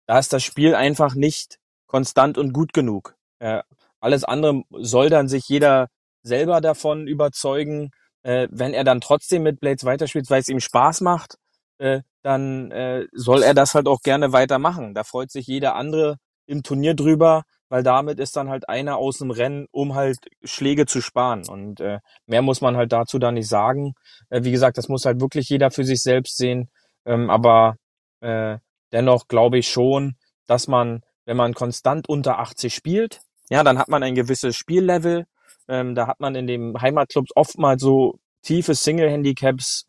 [0.07, 3.15] da ist das Spiel einfach nicht konstant und gut genug.
[3.39, 3.61] Äh,
[3.99, 5.87] alles andere soll dann sich jeder
[6.21, 7.91] selber davon überzeugen,
[8.25, 11.37] äh, wenn er dann trotzdem mit Blades weiterspielt, weil es ihm Spaß macht,
[11.77, 14.95] äh, dann äh, soll er das halt auch gerne weitermachen.
[14.95, 19.19] Da freut sich jeder andere im Turnier drüber, weil damit ist dann halt einer aus
[19.19, 21.47] dem Rennen, um halt Schläge zu sparen.
[21.47, 23.93] Und äh, mehr muss man halt dazu da nicht sagen.
[24.29, 26.69] Äh, wie gesagt, das muss halt wirklich jeder für sich selbst sehen.
[27.05, 27.75] Ähm, aber
[28.21, 28.57] äh,
[28.91, 30.15] dennoch glaube ich schon,
[30.47, 35.25] dass man, wenn man konstant unter 80 spielt, ja, dann hat man ein gewisses Spiellevel,
[35.67, 39.85] ähm, da hat man in den Heimatclubs oftmals so tiefe Single-Handicaps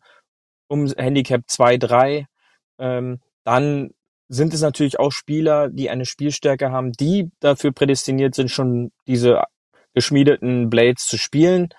[0.67, 2.27] um Handicap 2, 3.
[2.79, 3.91] Ähm, dann
[4.29, 9.43] sind es natürlich auch Spieler, die eine Spielstärke haben, die dafür prädestiniert sind, schon diese
[9.93, 11.69] geschmiedeten Blades zu spielen.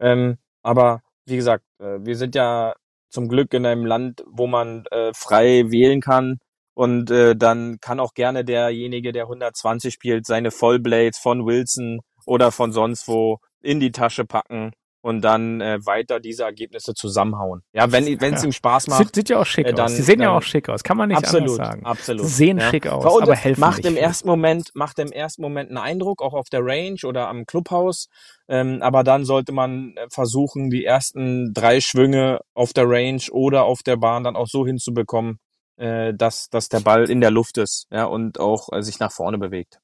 [0.00, 2.74] Ähm, aber wie gesagt, äh, wir sind ja
[3.08, 6.38] zum Glück in einem Land, wo man äh, frei wählen kann.
[6.74, 12.52] Und äh, dann kann auch gerne derjenige, der 120 spielt, seine Vollblades von Wilson oder
[12.52, 17.62] von sonst wo in die Tasche packen und dann äh, weiter diese Ergebnisse zusammenhauen.
[17.72, 18.48] Ja, wenn wenn es ja.
[18.48, 18.98] ihm Spaß macht.
[18.98, 19.96] Sieht, sieht ja auch schick äh, dann, aus.
[19.96, 21.84] Sie sehen dann, ja auch schick aus, kann man nicht absolut, anders sagen.
[21.84, 22.24] Absolut.
[22.24, 22.70] Sie sehen ja.
[22.70, 26.22] schick aus, und aber helfen macht im ersten Moment macht im ersten Moment einen Eindruck
[26.22, 28.08] auch auf der Range oder am Clubhaus,
[28.48, 33.64] ähm, aber dann sollte man äh, versuchen, die ersten drei Schwünge auf der Range oder
[33.64, 35.38] auf der Bahn dann auch so hinzubekommen,
[35.76, 39.10] äh, dass dass der Ball in der Luft ist, ja und auch äh, sich nach
[39.12, 39.80] vorne bewegt.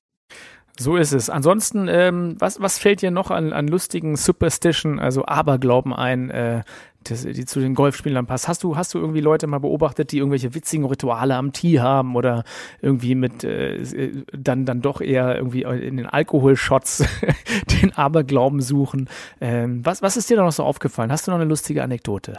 [0.81, 1.29] So ist es.
[1.29, 6.63] Ansonsten, ähm, was, was fällt dir noch an, an lustigen Superstition, also Aberglauben ein, äh,
[7.03, 8.47] das, die zu den Golfspielern passt?
[8.47, 12.15] Hast du, hast du irgendwie Leute mal beobachtet, die irgendwelche witzigen Rituale am Tee haben
[12.15, 12.45] oder
[12.81, 17.05] irgendwie mit äh, dann, dann doch eher irgendwie in den Alkoholshots
[17.83, 19.11] den Aberglauben suchen?
[19.41, 21.11] Ähm, was, was ist dir da noch so aufgefallen?
[21.11, 22.39] Hast du noch eine lustige Anekdote?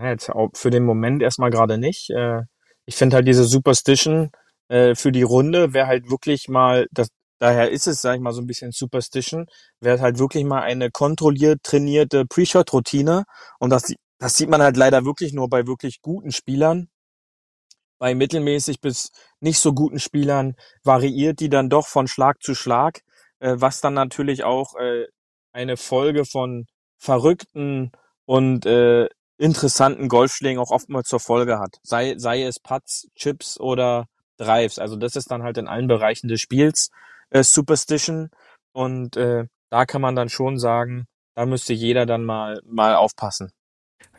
[0.00, 2.08] Jetzt für den Moment erstmal gerade nicht.
[2.08, 2.42] Äh,
[2.86, 4.30] ich finde halt diese Superstition,
[4.74, 7.08] äh, für die Runde wäre halt wirklich mal, das,
[7.38, 9.46] daher ist es, sag ich mal, so ein bisschen Superstition,
[9.80, 13.24] wäre halt wirklich mal eine kontrolliert trainierte Pre-Shot-Routine.
[13.60, 16.88] Und das, das sieht man halt leider wirklich nur bei wirklich guten Spielern.
[18.00, 23.02] Bei mittelmäßig bis nicht so guten Spielern variiert die dann doch von Schlag zu Schlag,
[23.38, 25.06] äh, was dann natürlich auch äh,
[25.52, 26.66] eine Folge von
[26.98, 27.92] verrückten
[28.24, 29.08] und äh,
[29.38, 31.78] interessanten Golfschlägen auch oftmals zur Folge hat.
[31.84, 34.06] Sei, sei es Putts, Chips oder
[34.36, 34.78] Drives.
[34.78, 36.90] Also das ist dann halt in allen Bereichen des Spiels
[37.30, 38.30] äh, Superstition
[38.72, 43.50] und äh, da kann man dann schon sagen, da müsste jeder dann mal mal aufpassen.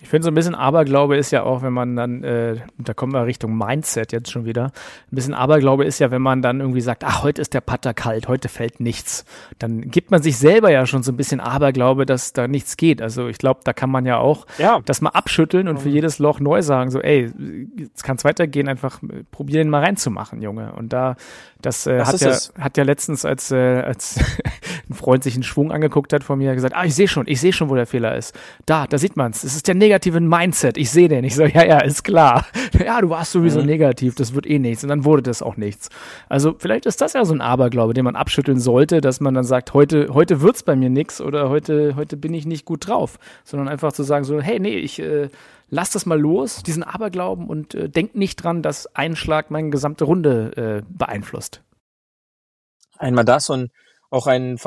[0.01, 3.13] Ich finde so ein bisschen Aberglaube ist ja auch, wenn man dann, äh, da kommen
[3.13, 4.65] wir Richtung Mindset jetzt schon wieder.
[4.65, 7.93] Ein bisschen Aberglaube ist ja, wenn man dann irgendwie sagt, ach, heute ist der Putter
[7.93, 9.25] kalt, heute fällt nichts.
[9.57, 13.01] Dann gibt man sich selber ja schon so ein bisschen Aberglaube, dass da nichts geht.
[13.01, 14.79] Also ich glaube, da kann man ja auch ja.
[14.85, 15.95] das mal abschütteln und für mhm.
[15.95, 17.31] jedes Loch neu sagen, so, ey,
[17.77, 18.99] jetzt kann es weitergehen, einfach
[19.31, 20.73] probieren mal reinzumachen, Junge.
[20.73, 21.15] Und da,
[21.61, 22.53] das, äh, hat, ja, es.
[22.59, 24.19] hat ja letztens, als, äh, als
[24.89, 27.39] ein Freund sich einen Schwung angeguckt hat von mir, gesagt, ah, ich sehe schon, ich
[27.39, 28.37] sehe schon, wo der Fehler ist.
[28.65, 29.43] Da, da sieht man's.
[29.43, 30.77] Es ist der negative Mindset.
[30.77, 31.23] Ich sehe den.
[31.23, 32.45] Ich so, ja, ja, ist klar.
[32.85, 33.67] Ja, du warst sowieso mhm.
[33.67, 34.15] negativ.
[34.15, 34.83] Das wird eh nichts.
[34.83, 35.89] Und dann wurde das auch nichts.
[36.27, 39.43] Also vielleicht ist das ja so ein Aberglaube, den man abschütteln sollte, dass man dann
[39.43, 43.17] sagt, heute, heute wird's bei mir nichts oder heute, heute bin ich nicht gut drauf.
[43.43, 45.29] Sondern einfach zu sagen so, hey, nee, ich, äh,
[45.69, 49.69] lass das mal los, diesen Aberglauben und äh, denk nicht dran, dass ein Schlag meine
[49.69, 51.63] gesamte Runde äh, beeinflusst.
[52.97, 53.71] Einmal das und
[54.09, 54.57] auch ein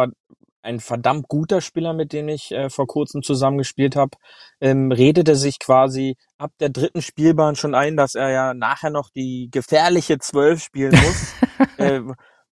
[0.62, 4.16] ein verdammt guter Spieler, mit dem ich äh, vor kurzem zusammengespielt habe,
[4.60, 9.10] ähm, redete sich quasi ab der dritten Spielbahn schon ein, dass er ja nachher noch
[9.10, 11.34] die gefährliche Zwölf spielen muss,
[11.78, 12.00] äh,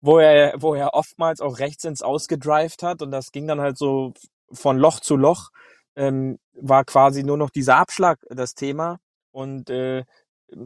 [0.00, 3.78] wo er, wo er oftmals auch rechts ins Ausgedrived hat und das ging dann halt
[3.78, 4.12] so
[4.52, 5.48] von Loch zu Loch,
[5.96, 8.98] ähm, war quasi nur noch dieser Abschlag das Thema
[9.32, 10.04] und äh,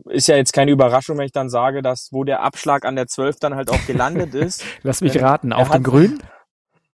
[0.09, 3.07] ist ja jetzt keine Überraschung, wenn ich dann sage, dass wo der Abschlag an der
[3.07, 4.65] 12 dann halt auch gelandet ist.
[4.83, 6.21] Lass mich raten, auf dem Grün?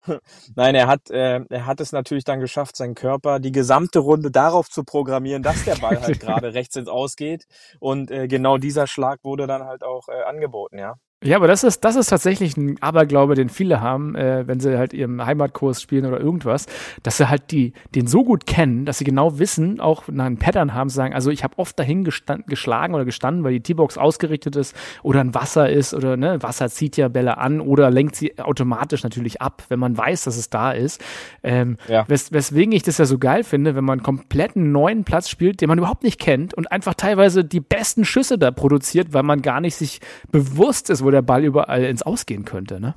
[0.56, 4.32] Nein, er hat, äh, er hat es natürlich dann geschafft, seinen Körper die gesamte Runde
[4.32, 7.46] darauf zu programmieren, dass der Ball halt gerade rechts ins Ausgeht.
[7.80, 10.96] Und äh, genau dieser Schlag wurde dann halt auch äh, angeboten, ja.
[11.22, 14.78] Ja, aber das ist, das ist tatsächlich ein Aberglaube, den viele haben, äh, wenn sie
[14.78, 16.66] halt ihren Heimatkurs spielen oder irgendwas,
[17.04, 20.38] dass sie halt die, den so gut kennen, dass sie genau wissen, auch nach einem
[20.38, 24.56] Pattern haben, sagen, also ich habe oft dahin geschlagen oder gestanden, weil die T-Box ausgerichtet
[24.56, 28.40] ist oder ein Wasser ist oder ne, Wasser zieht ja Bälle an oder lenkt sie
[28.40, 31.04] automatisch natürlich ab, wenn man weiß, dass es da ist.
[31.44, 32.08] Ähm, ja.
[32.08, 35.68] wes weswegen ich das ja so geil finde, wenn man einen neuen Platz spielt, den
[35.68, 39.60] man überhaupt nicht kennt und einfach teilweise die besten Schüsse da produziert, weil man gar
[39.60, 40.00] nicht sich
[40.32, 42.96] bewusst ist, der Ball überall ins Ausgehen könnte, ne?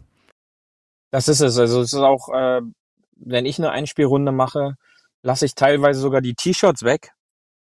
[1.10, 1.58] Das ist es.
[1.58, 2.62] Also es ist auch, äh,
[3.16, 4.74] wenn ich eine Einspielrunde mache,
[5.22, 7.10] lasse ich teilweise sogar die T-Shots weg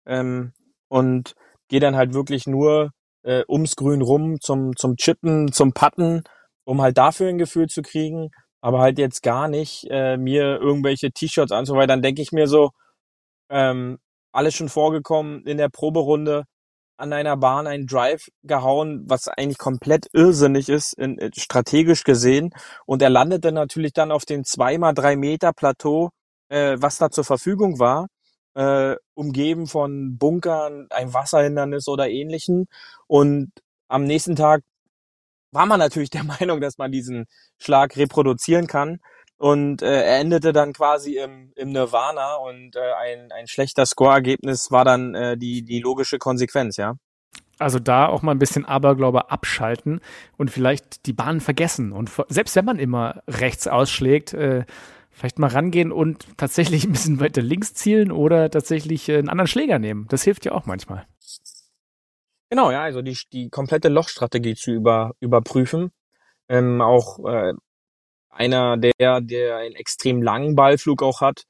[0.06, 0.52] ähm,
[0.88, 1.34] und
[1.68, 6.22] gehe dann halt wirklich nur äh, ums Grün rum zum, zum Chippen, zum Putten,
[6.64, 11.10] um halt dafür ein Gefühl zu kriegen, aber halt jetzt gar nicht äh, mir irgendwelche
[11.10, 11.88] T-Shirts anzuweihen.
[11.88, 12.70] Dann denke ich mir so,
[13.50, 13.98] ähm,
[14.32, 16.44] alles schon vorgekommen in der Proberunde,
[17.00, 22.50] an einer Bahn einen Drive gehauen, was eigentlich komplett irrsinnig ist, in, in, strategisch gesehen.
[22.86, 26.10] Und er landete natürlich dann auf dem zweimal drei Meter Plateau,
[26.48, 28.08] äh, was da zur Verfügung war,
[28.54, 32.66] äh, umgeben von Bunkern, ein Wasserhindernis oder ähnlichen.
[33.06, 33.50] Und
[33.88, 34.62] am nächsten Tag
[35.52, 37.26] war man natürlich der Meinung, dass man diesen
[37.58, 39.00] Schlag reproduzieren kann.
[39.40, 44.70] Und äh, er endete dann quasi im, im Nirvana und äh, ein, ein schlechter Score-Ergebnis
[44.70, 46.96] war dann äh, die, die logische Konsequenz, ja.
[47.58, 50.02] Also da auch mal ein bisschen Aberglaube abschalten
[50.36, 51.92] und vielleicht die Bahn vergessen.
[51.92, 54.66] Und selbst wenn man immer rechts ausschlägt, äh,
[55.10, 59.48] vielleicht mal rangehen und tatsächlich ein bisschen weiter links zielen oder tatsächlich äh, einen anderen
[59.48, 60.06] Schläger nehmen.
[60.10, 61.06] Das hilft ja auch manchmal.
[62.50, 65.92] Genau, ja, also die, die komplette Lochstrategie zu über, überprüfen.
[66.50, 67.54] Ähm, auch äh,
[68.30, 71.44] einer, der, der einen extrem langen Ballflug auch hat,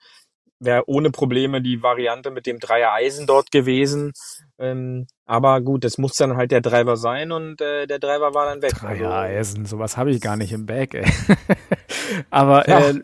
[0.59, 4.13] wäre ohne Probleme die Variante mit dem Dreier Eisen dort gewesen.
[4.61, 8.47] Ähm, aber gut, das muss dann halt der Driver sein und äh, der Driver war
[8.47, 8.73] dann weg.
[8.73, 11.07] Dreier also, sowas habe ich gar nicht im Bag, ey.
[12.31, 13.01] aber äh,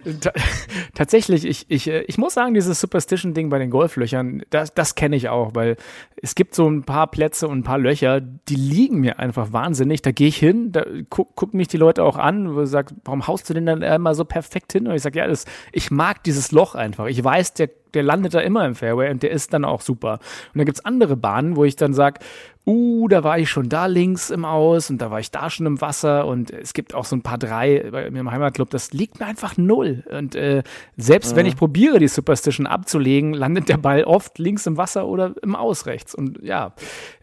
[0.94, 5.16] tatsächlich, ich, ich, äh, ich muss sagen, dieses Superstition-Ding bei den Golflöchern, das, das kenne
[5.16, 5.76] ich auch, weil
[6.20, 10.02] es gibt so ein paar Plätze und ein paar Löcher, die liegen mir einfach wahnsinnig.
[10.02, 13.00] Da gehe ich hin, da guck, gucken mich die Leute auch an, wo sie sagen,
[13.04, 14.86] warum haust du denn dann immer so perfekt hin?
[14.86, 17.06] Und ich sage, ja, das, ich mag dieses Loch einfach.
[17.06, 20.14] Ich weiß, der der landet da immer im Fairway und der ist dann auch super.
[20.52, 22.20] Und dann gibt es andere Bahnen, wo ich dann sage,
[22.66, 25.66] uh, da war ich schon da links im Aus und da war ich da schon
[25.66, 28.92] im Wasser und es gibt auch so ein paar drei bei mir im Heimatclub, das
[28.92, 30.02] liegt mir einfach null.
[30.11, 30.62] Und äh,
[30.96, 31.37] selbst mhm.
[31.37, 35.54] wenn ich probiere, die Superstition abzulegen, landet der Ball oft links im Wasser oder im
[35.54, 36.14] Aus rechts.
[36.14, 36.72] Und ja,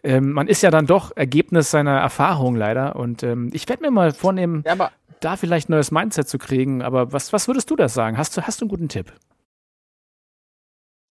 [0.02, 2.96] ähm, man ist ja dann doch Ergebnis seiner Erfahrung leider.
[2.96, 6.82] Und ähm, ich werde mir mal vornehmen, ja, da vielleicht ein neues Mindset zu kriegen.
[6.82, 8.16] Aber was, was würdest du das sagen?
[8.16, 9.12] Hast du, hast du einen guten Tipp?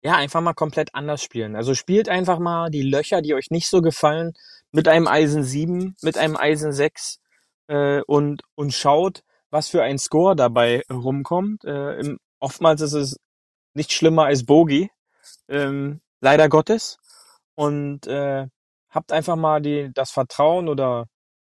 [0.07, 1.57] Ja, einfach mal komplett anders spielen.
[1.57, 4.31] Also spielt einfach mal die Löcher, die euch nicht so gefallen,
[4.71, 7.19] mit einem Eisen 7, mit einem Eisen 6
[7.67, 11.65] äh, und, und schaut, was für ein Score dabei rumkommt.
[11.65, 13.17] Äh, im, oftmals ist es
[13.73, 14.89] nicht schlimmer als Bogey,
[15.49, 16.99] ähm, leider Gottes.
[17.55, 18.47] Und äh,
[18.89, 21.07] habt einfach mal die, das Vertrauen oder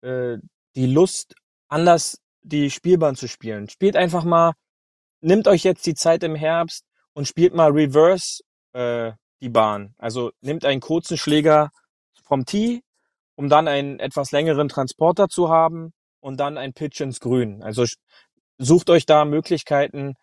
[0.03, 0.39] äh,
[0.75, 1.37] die Lust,
[1.69, 3.69] anders die Spielbahn zu spielen.
[3.69, 4.55] Spielt einfach mal,
[5.21, 8.43] nimmt euch jetzt die Zeit im Herbst, und spielt mal Reverse
[8.73, 9.95] äh, die Bahn.
[9.99, 11.71] Also nimmt einen kurzen Schläger
[12.25, 12.83] vom Tee,
[13.37, 17.63] um dann einen etwas längeren Transporter zu haben und dann ein Pitch ins Grün.
[17.63, 17.85] Also
[18.59, 20.15] sucht euch da Möglichkeiten,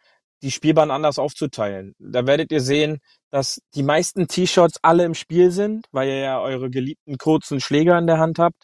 [0.44, 1.96] die Spielbahn anders aufzuteilen.
[2.00, 3.00] Da werdet ihr sehen,
[3.32, 7.98] dass die meisten T-Shots alle im Spiel sind, weil ihr ja eure geliebten kurzen Schläger
[7.98, 8.64] in der Hand habt.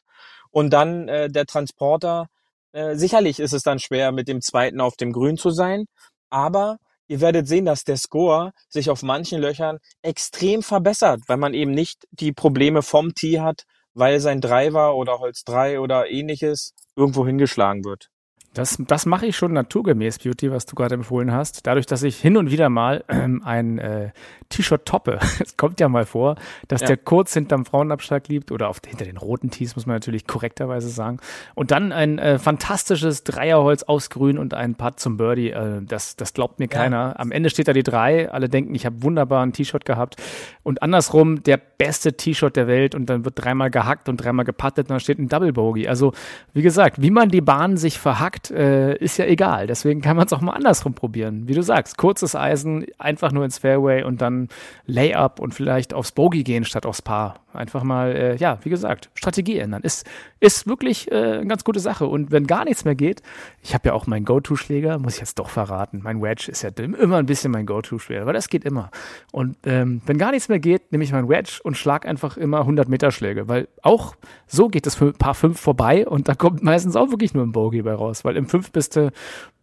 [0.51, 2.27] Und dann äh, der Transporter.
[2.73, 5.85] Äh, sicherlich ist es dann schwer, mit dem zweiten auf dem Grün zu sein,
[6.29, 6.77] aber
[7.07, 11.71] ihr werdet sehen, dass der Score sich auf manchen Löchern extrem verbessert, weil man eben
[11.71, 13.63] nicht die Probleme vom Tee hat,
[13.93, 18.09] weil sein Driver oder Holz 3 oder ähnliches irgendwo hingeschlagen wird.
[18.53, 21.65] Das, das mache ich schon naturgemäß, Beauty, was du gerade empfohlen hast.
[21.65, 24.11] Dadurch, dass ich hin und wieder mal ähm, ein äh,
[24.49, 25.19] T-Shirt toppe.
[25.43, 26.35] Es kommt ja mal vor,
[26.67, 26.87] dass ja.
[26.87, 30.87] der kurz hinterm Frauenabschlag liegt oder auf, hinter den roten Tees, muss man natürlich korrekterweise
[30.89, 31.17] sagen.
[31.55, 35.49] Und dann ein äh, fantastisches Dreierholz aus Grün und ein Putt zum Birdie.
[35.49, 36.97] Äh, das, das glaubt mir keiner.
[36.97, 37.15] Ja.
[37.17, 38.31] Am Ende steht da die drei.
[38.31, 40.15] Alle denken, ich habe wunderbar ein T-Shirt gehabt.
[40.61, 44.85] Und andersrum, der beste T-Shirt der Welt und dann wird dreimal gehackt und dreimal gepattet
[44.85, 45.87] und dann steht ein Double Bogey.
[45.87, 46.13] Also,
[46.53, 49.67] wie gesagt, wie man die Bahn sich verhackt, äh, ist ja egal.
[49.67, 51.47] Deswegen kann man es auch mal andersrum probieren.
[51.47, 54.49] Wie du sagst, kurzes Eisen, einfach nur ins Fairway und dann
[54.85, 57.39] Layup und vielleicht aufs Bogey gehen statt aufs Paar.
[57.53, 59.83] Einfach mal, äh, ja, wie gesagt, Strategie ändern.
[59.83, 60.07] Ist,
[60.39, 62.07] ist wirklich äh, eine ganz gute Sache.
[62.07, 63.21] Und wenn gar nichts mehr geht,
[63.61, 66.01] ich habe ja auch meinen Go-To-Schläger, muss ich jetzt doch verraten.
[66.03, 68.89] Mein Wedge ist ja immer ein bisschen mein Go-To-Schläger, weil das geht immer.
[69.31, 72.61] Und ähm, wenn gar nichts mehr geht, nehme ich meinen Wedge und schlag einfach immer
[72.61, 74.15] 100 Meter Schläge, weil auch
[74.47, 77.81] so geht das Paar 5 vorbei und da kommt meistens auch wirklich nur ein Bogey
[77.83, 79.11] bei raus, weil im 5 bist du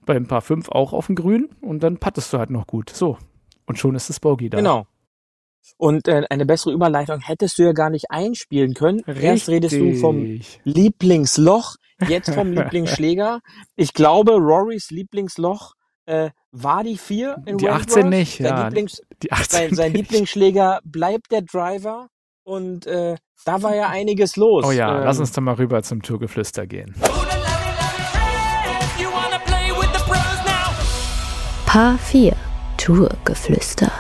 [0.06, 2.90] beim Paar 5 auch auf dem Grün und dann pattest du halt noch gut.
[2.90, 3.18] So.
[3.66, 4.58] Und schon ist das Bogey da.
[4.58, 4.86] Genau.
[5.76, 9.00] Und äh, eine bessere Überleitung hättest du ja gar nicht einspielen können.
[9.00, 9.24] Richtig.
[9.24, 11.76] Erst redest du vom Lieblingsloch,
[12.08, 13.40] jetzt vom Lieblingsschläger.
[13.76, 15.74] Ich glaube, Rorys Lieblingsloch
[16.06, 18.64] äh, war die 4 in Die 18 nicht, sein ja.
[18.68, 22.08] Lieblings die 18 sein, sein Lieblingsschläger bleibt der Driver
[22.42, 24.64] und äh, da war ja einiges los.
[24.66, 26.94] Oh ja, ähm, lass uns doch mal rüber zum Tourgeflüster gehen.
[31.72, 32.34] Paar 4
[32.78, 33.92] Tourgeflüster.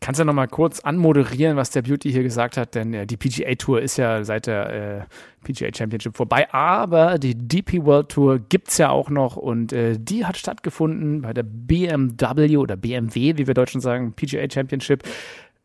[0.00, 3.16] Kannst ja noch mal kurz anmoderieren, was der Beauty hier gesagt hat, denn äh, die
[3.16, 5.04] PGA Tour ist ja seit der äh,
[5.44, 10.00] PGA Championship vorbei, aber die DP World Tour gibt es ja auch noch und äh,
[10.00, 15.04] die hat stattgefunden bei der BMW oder BMW, wie wir Deutschen sagen, PGA Championship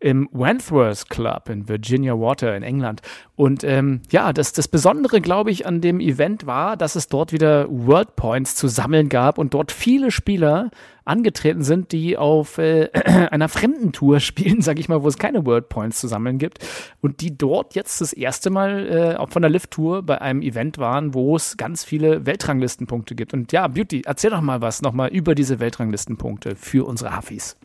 [0.03, 3.01] im Wentworth Club in Virginia Water in England.
[3.37, 7.31] Und ähm, ja, das, das Besondere, glaube ich, an dem Event war, dass es dort
[7.31, 10.71] wieder World Points zu sammeln gab und dort viele Spieler
[11.05, 12.89] angetreten sind, die auf äh,
[13.31, 16.59] einer fremden Tour spielen, sage ich mal, wo es keine World Points zu sammeln gibt
[17.01, 20.41] und die dort jetzt das erste Mal äh, auch von der Lift Tour bei einem
[20.41, 23.33] Event waren, wo es ganz viele Weltranglistenpunkte gibt.
[23.33, 27.55] Und ja, Beauty, erzähl doch mal was nochmal über diese Weltranglistenpunkte für unsere Hafis.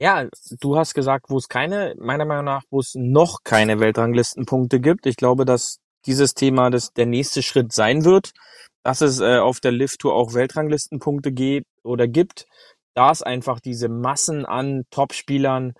[0.00, 0.28] Ja,
[0.60, 5.06] du hast gesagt, wo es keine, meiner Meinung nach, wo es noch keine Weltranglistenpunkte gibt.
[5.06, 8.32] Ich glaube, dass dieses Thema das der nächste Schritt sein wird,
[8.84, 12.46] dass es äh, auf der Lift Tour auch Weltranglistenpunkte geht oder gibt,
[12.94, 15.74] da es einfach diese Massen an Topspielern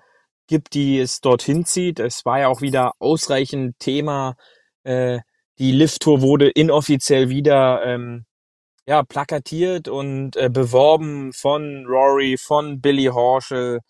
[0.49, 2.01] gibt, die es dorthin zieht.
[2.01, 4.35] Es war ja auch wieder ausreichend Thema.
[4.83, 5.21] Äh,
[5.59, 8.25] die Lift Tour wurde inoffiziell wieder ähm,
[8.87, 13.81] ja plakatiert und äh, beworben von Rory, von Billy Horschel,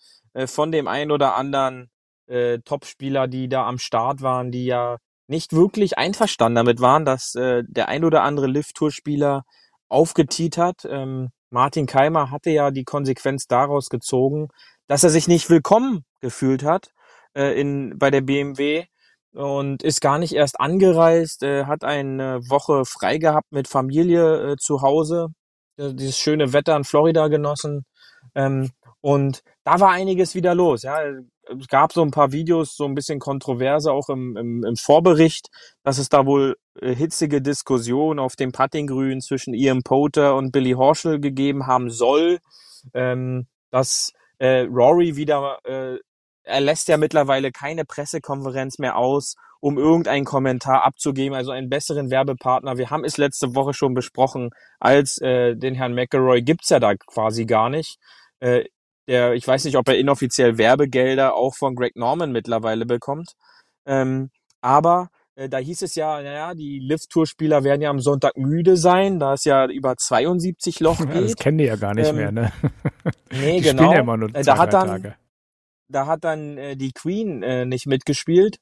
[0.46, 1.90] von dem ein oder anderen
[2.26, 7.34] äh, Topspieler, die da am Start waren, die ja nicht wirklich einverstanden damit waren, dass
[7.34, 9.44] äh, der ein oder andere Lift-Tour-Spieler
[9.88, 10.86] aufgetiet hat.
[10.88, 14.48] Ähm, Martin Keimer hatte ja die Konsequenz daraus gezogen,
[14.86, 16.90] dass er sich nicht willkommen gefühlt hat
[17.34, 18.84] äh, in, bei der BMW
[19.32, 24.56] und ist gar nicht erst angereist, äh, hat eine Woche frei gehabt mit Familie äh,
[24.56, 25.28] zu Hause,
[25.76, 27.84] äh, dieses schöne Wetter in Florida genossen.
[28.38, 28.70] Ähm,
[29.00, 30.82] und da war einiges wieder los.
[30.82, 34.76] Ja, es gab so ein paar Videos, so ein bisschen kontroverse auch im, im, im
[34.76, 35.48] Vorbericht,
[35.82, 40.72] dass es da wohl äh, hitzige Diskussionen auf dem Puttinggrün zwischen Ian Poter und Billy
[40.72, 42.38] Horschel gegeben haben soll,
[42.94, 45.96] ähm, dass äh, Rory wieder, äh,
[46.44, 52.10] er lässt ja mittlerweile keine Pressekonferenz mehr aus, um irgendeinen Kommentar abzugeben, also einen besseren
[52.10, 52.78] Werbepartner.
[52.78, 56.94] Wir haben es letzte Woche schon besprochen, als äh, den Herrn McElroy gibt's ja da
[56.94, 57.98] quasi gar nicht.
[58.40, 58.64] Äh,
[59.06, 63.32] der, ich weiß nicht, ob er inoffiziell Werbegelder auch von Greg Norman mittlerweile bekommt.
[63.86, 64.30] Ähm,
[64.60, 69.18] aber äh, da hieß es ja, naja, die Lift-Tour-Spieler werden ja am Sonntag müde sein,
[69.18, 71.08] da es ja über 72 Loch geht.
[71.14, 72.52] Ja, das kennen die ja gar nicht ähm, mehr, ne?
[73.32, 73.92] Nee, die genau.
[73.92, 75.14] Ja immer nur äh, zwei, da hat dann, Tage.
[75.88, 78.58] Da hat dann äh, die Queen äh, nicht mitgespielt.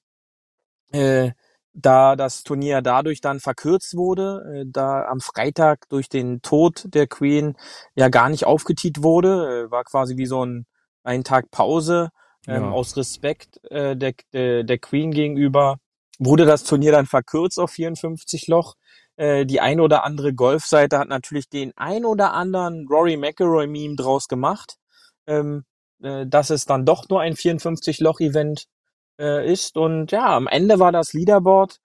[0.92, 1.32] Äh,
[1.76, 7.06] da das Turnier dadurch dann verkürzt wurde, äh, da am Freitag durch den Tod der
[7.06, 7.56] Queen
[7.94, 10.66] ja gar nicht aufgetiet wurde, äh, war quasi wie so ein
[11.06, 12.10] ein Tag Pause
[12.46, 12.70] ähm, ja.
[12.70, 15.76] aus Respekt äh, der, der, der Queen gegenüber
[16.18, 18.74] wurde das Turnier dann verkürzt auf 54 Loch.
[19.16, 23.96] Äh, die ein oder andere Golfseite hat natürlich den ein oder anderen Rory McIlroy Meme
[23.96, 24.76] draus gemacht,
[25.26, 25.64] ähm,
[26.02, 28.66] äh, dass es dann doch nur ein 54 Loch Event
[29.18, 29.76] äh, ist.
[29.76, 31.78] Und ja, am Ende war das Leaderboard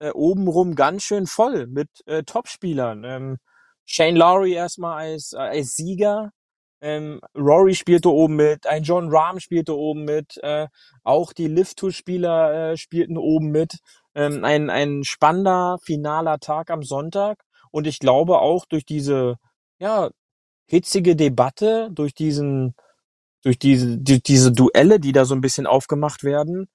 [0.00, 3.04] äh, obenrum ganz schön voll mit äh, Topspielern.
[3.04, 3.38] Ähm,
[3.84, 6.30] Shane Lowry erstmal als, äh, als Sieger.
[6.80, 10.68] Ähm, Rory spielte oben mit, ein John Rahm spielte oben mit, äh,
[11.02, 13.78] auch die Lift-Tour-Spieler äh, spielten oben mit.
[14.14, 17.42] Ähm, ein, ein spannender, finaler Tag am Sonntag.
[17.72, 19.36] Und ich glaube auch durch diese,
[19.80, 20.10] ja,
[20.66, 22.74] hitzige Debatte, durch diesen,
[23.42, 26.68] durch diese, die, diese Duelle, die da so ein bisschen aufgemacht werden,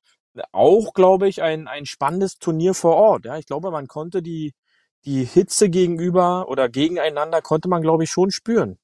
[0.52, 3.26] auch, glaube ich, ein, ein spannendes Turnier vor Ort.
[3.26, 4.54] Ja, ich glaube, man konnte die,
[5.06, 8.78] die Hitze gegenüber oder gegeneinander konnte man, glaube ich, schon spüren.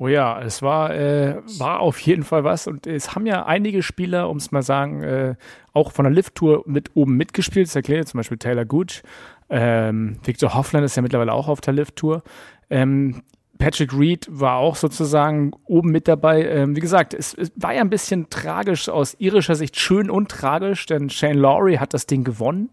[0.00, 2.68] Oh ja, es war, äh, war auf jeden Fall was.
[2.68, 5.34] Und es haben ja einige Spieler, um es mal sagen, äh,
[5.72, 7.66] auch von der Lift-Tour mit oben mitgespielt.
[7.66, 9.02] Das erklärt zum Beispiel Taylor Gooch.
[9.50, 12.22] Ähm, Victor Hoffland ist ja mittlerweile auch auf der Lift-Tour.
[12.70, 13.22] Ähm,
[13.58, 16.44] Patrick Reed war auch sozusagen oben mit dabei.
[16.46, 20.30] Ähm, wie gesagt, es, es, war ja ein bisschen tragisch aus irischer Sicht, schön und
[20.30, 22.70] tragisch, denn Shane Lowry hat das Ding gewonnen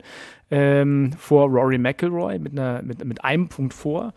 [0.51, 4.13] ähm, vor Rory McIlroy mit, einer, mit, mit einem Punkt vor.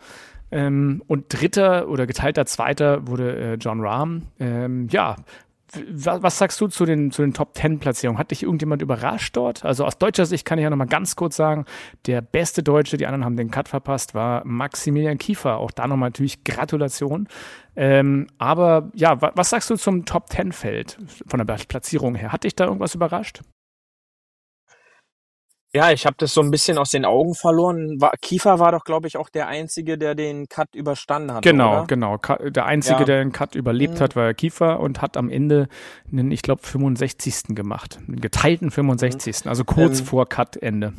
[0.51, 4.23] Ähm, und dritter oder geteilter Zweiter wurde äh, John Rahm.
[4.39, 5.15] Ähm, ja,
[5.73, 8.19] was sagst du zu den, zu den Top Ten Platzierungen?
[8.19, 9.63] Hat dich irgendjemand überrascht dort?
[9.65, 11.65] Also aus deutscher Sicht kann ich ja nochmal ganz kurz sagen,
[12.05, 15.57] der beste Deutsche, die anderen haben den Cut verpasst, war Maximilian Kiefer.
[15.57, 17.27] Auch da nochmal natürlich Gratulation.
[17.75, 20.97] Ähm, aber ja, was sagst du zum Top Ten Feld
[21.27, 22.31] von der Platzierung her?
[22.31, 23.41] Hat dich da irgendwas überrascht?
[25.71, 28.01] Ja, ich habe das so ein bisschen aus den Augen verloren.
[28.01, 31.43] War, Kiefer war doch, glaube ich, auch der Einzige, der den Cut überstanden hat.
[31.43, 31.85] Genau, oder?
[31.85, 32.17] genau.
[32.17, 33.05] Der Einzige, ja.
[33.05, 33.99] der den Cut überlebt mhm.
[33.99, 35.67] hat, war Kiefer und hat am Ende
[36.11, 37.55] einen, ich glaube, 65.
[37.55, 37.99] gemacht.
[38.07, 39.45] Einen geteilten 65.
[39.45, 39.49] Mhm.
[39.49, 40.93] Also kurz ähm, vor Cut-Ende.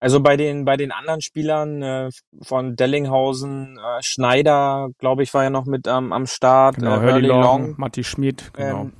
[0.00, 2.10] Also bei den bei den anderen Spielern äh,
[2.42, 6.76] von Dellinghausen, äh, Schneider, glaube ich, war ja noch mit ähm, am Start.
[6.76, 8.80] Genau, äh, Hurley Long, Long, Matti Schmid, genau.
[8.80, 8.92] Ähm,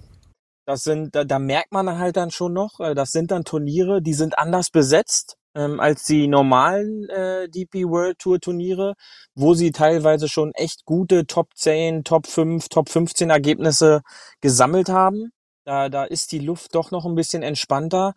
[0.65, 4.03] das sind, da, da merkt man halt dann schon noch, äh, das sind dann Turniere,
[4.03, 8.95] die sind anders besetzt ähm, als die normalen äh, DP World Tour Turniere,
[9.35, 14.03] wo sie teilweise schon echt gute Top 10, Top 5, Top 15 Ergebnisse
[14.41, 15.33] gesammelt haben.
[15.65, 18.15] Da, da ist die Luft doch noch ein bisschen entspannter.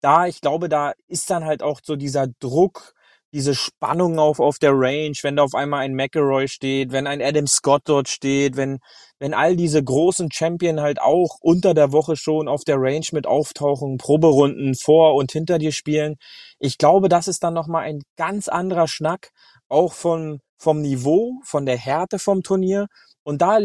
[0.00, 2.94] Da, ich glaube, da ist dann halt auch so dieser Druck,
[3.32, 7.20] diese Spannung auf, auf der Range, wenn da auf einmal ein McElroy steht, wenn ein
[7.20, 8.78] Adam Scott dort steht, wenn,
[9.18, 13.26] wenn all diese großen Champion halt auch unter der Woche schon auf der Range mit
[13.26, 16.16] auftauchen, Proberunden vor und hinter dir spielen.
[16.58, 19.30] Ich glaube, das ist dann nochmal ein ganz anderer Schnack,
[19.68, 22.86] auch von, vom Niveau, von der Härte vom Turnier.
[23.22, 23.58] Und da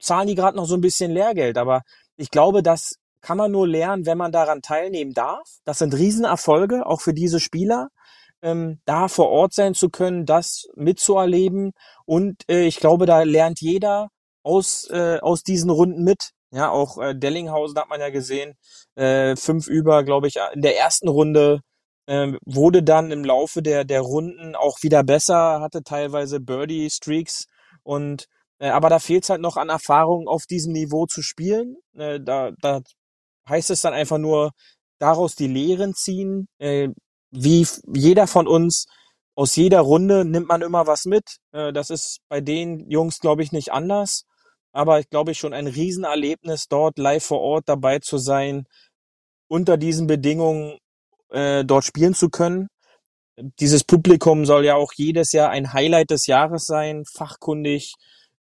[0.00, 1.82] zahlen die gerade noch so ein bisschen Lehrgeld, aber
[2.16, 5.58] ich glaube, das kann man nur lernen, wenn man daran teilnehmen darf.
[5.64, 7.88] Das sind Riesenerfolge, auch für diese Spieler
[8.46, 11.72] ähm, da vor Ort sein zu können, das mitzuerleben.
[12.04, 14.08] Und äh, ich glaube, da lernt jeder
[14.44, 16.30] aus, äh, aus diesen Runden mit.
[16.52, 18.54] Ja, auch äh, Dellinghausen hat man ja gesehen,
[18.94, 21.60] äh, fünf über, glaube ich, in der ersten Runde
[22.06, 27.46] ähm, wurde dann im Laufe der, der Runden auch wieder besser, hatte teilweise Birdie-Streaks
[27.82, 28.26] und
[28.60, 31.76] äh, aber da fehlt es halt noch an Erfahrung, auf diesem Niveau zu spielen.
[31.94, 32.80] Äh, da, da
[33.48, 34.52] heißt es dann einfach nur,
[34.98, 36.48] daraus die Lehren ziehen.
[36.58, 36.88] Äh,
[37.36, 38.86] wie jeder von uns,
[39.34, 41.36] aus jeder Runde nimmt man immer was mit.
[41.52, 44.24] Äh, das ist bei den Jungs, glaube ich, nicht anders.
[44.72, 48.64] Aber ich glaube schon ein Riesenerlebnis, dort live vor Ort dabei zu sein,
[49.48, 50.78] unter diesen Bedingungen
[51.30, 52.68] äh, dort spielen zu können.
[53.60, 57.94] Dieses Publikum soll ja auch jedes Jahr ein Highlight des Jahres sein, fachkundig,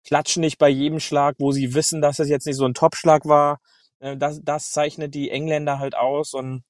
[0.05, 3.25] klatschen nicht bei jedem Schlag, wo sie wissen, dass es jetzt nicht so ein Topschlag
[3.25, 3.59] war.
[3.99, 6.63] Äh, das, das zeichnet die Engländer halt aus und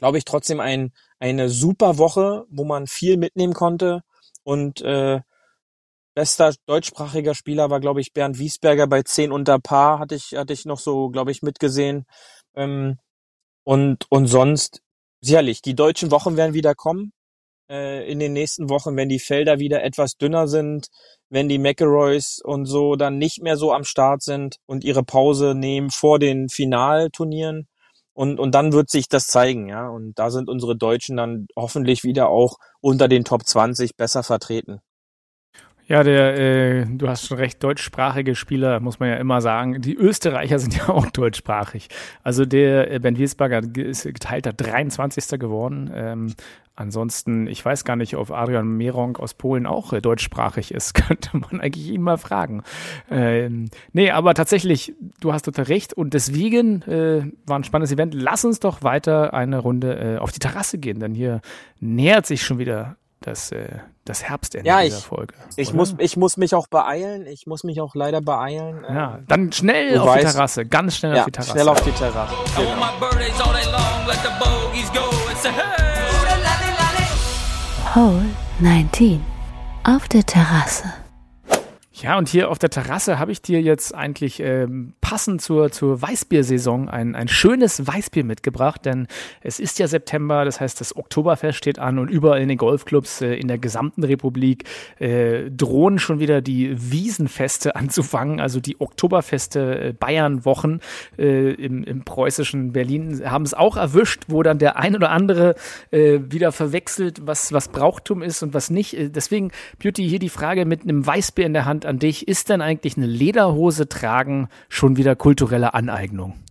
[0.00, 4.00] glaube ich trotzdem ein, eine super Woche, wo man viel mitnehmen konnte
[4.42, 5.20] und äh,
[6.14, 10.52] bester deutschsprachiger Spieler war, glaube ich, Bernd Wiesberger bei 10 unter Paar, hatte ich, hatte
[10.52, 12.04] ich noch so, glaube ich, mitgesehen.
[12.56, 12.98] Ähm,
[13.64, 14.80] und, und sonst,
[15.20, 17.12] sicherlich, die deutschen Wochen werden wieder kommen
[17.70, 20.88] äh, in den nächsten Wochen, wenn die Felder wieder etwas dünner sind,
[21.28, 25.54] wenn die McElroys und so dann nicht mehr so am Start sind und ihre Pause
[25.54, 27.68] nehmen vor den Finalturnieren.
[28.20, 29.88] Und, und dann wird sich das zeigen, ja.
[29.88, 34.82] Und da sind unsere Deutschen dann hoffentlich wieder auch unter den Top 20 besser vertreten.
[35.90, 39.82] Ja, der, äh, du hast schon recht, deutschsprachige Spieler, muss man ja immer sagen.
[39.82, 41.88] Die Österreicher sind ja auch deutschsprachig.
[42.22, 45.40] Also der äh, Ben Wiesberger ist geteilter 23.
[45.40, 45.90] geworden.
[45.92, 46.34] Ähm,
[46.76, 50.94] ansonsten, ich weiß gar nicht, ob Adrian Meronk aus Polen auch äh, deutschsprachig ist.
[51.08, 52.62] Könnte man eigentlich ihn mal fragen.
[53.10, 55.92] Ähm, nee, aber tatsächlich, du hast total recht.
[55.92, 58.14] Und deswegen äh, war ein spannendes Event.
[58.14, 61.40] Lass uns doch weiter eine Runde äh, auf die Terrasse gehen, denn hier
[61.80, 65.34] nähert sich schon wieder das, äh, das Herbstende ja, dieser ich, Folge.
[65.56, 67.26] Ich muss, ich muss mich auch beeilen.
[67.26, 68.84] Ich muss mich auch leider beeilen.
[68.88, 70.66] Ja, dann schnell auf weißt, die Terrasse.
[70.66, 71.50] Ganz schnell ja, auf die Terrasse.
[71.52, 72.34] Schnell auf die Terrasse.
[72.56, 72.80] Genau.
[77.94, 78.26] Hole
[78.60, 79.20] 19
[79.84, 80.99] auf der Terrasse.
[82.02, 86.00] Ja, und hier auf der Terrasse habe ich dir jetzt eigentlich ähm, passend zur, zur
[86.00, 89.06] Weißbiersaison ein, ein schönes Weißbier mitgebracht, denn
[89.42, 93.20] es ist ja September, das heißt, das Oktoberfest steht an und überall in den Golfclubs
[93.20, 94.64] äh, in der gesamten Republik
[94.98, 100.80] äh, drohen schon wieder die Wiesenfeste anzufangen, also die Oktoberfeste äh, Bayernwochen
[101.18, 105.54] äh, im, im preußischen Berlin haben es auch erwischt, wo dann der ein oder andere
[105.90, 108.94] äh, wieder verwechselt, was, was Brauchtum ist und was nicht.
[108.94, 112.26] Äh, deswegen, Beauty, hier die Frage mit einem Weißbier in der Hand an dich.
[112.26, 116.42] Ist denn eigentlich eine Lederhose tragen schon wieder kulturelle Aneignung?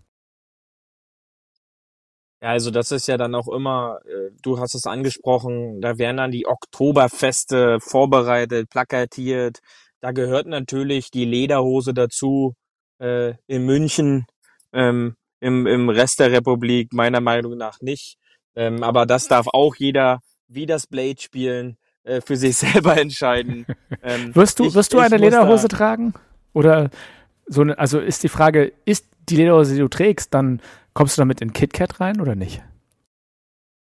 [2.42, 6.18] Ja, also das ist ja dann auch immer, äh, du hast es angesprochen, da werden
[6.18, 9.60] dann die Oktoberfeste vorbereitet, plakatiert.
[10.02, 12.54] Da gehört natürlich die Lederhose dazu.
[13.00, 14.26] Äh, in München,
[14.74, 18.18] ähm, im, im Rest der Republik meiner Meinung nach nicht.
[18.56, 21.78] Ähm, aber das darf auch jeder wie das Blade spielen.
[22.10, 23.66] Äh, für sich selber entscheiden.
[24.02, 26.14] Ähm, wirst du, ich, wirst du eine Lederhose tragen?
[26.54, 26.90] Oder
[27.48, 30.62] so eine, also ist die Frage, ist die Lederhose, die du trägst, dann
[30.94, 32.62] kommst du damit in KitKat rein oder nicht?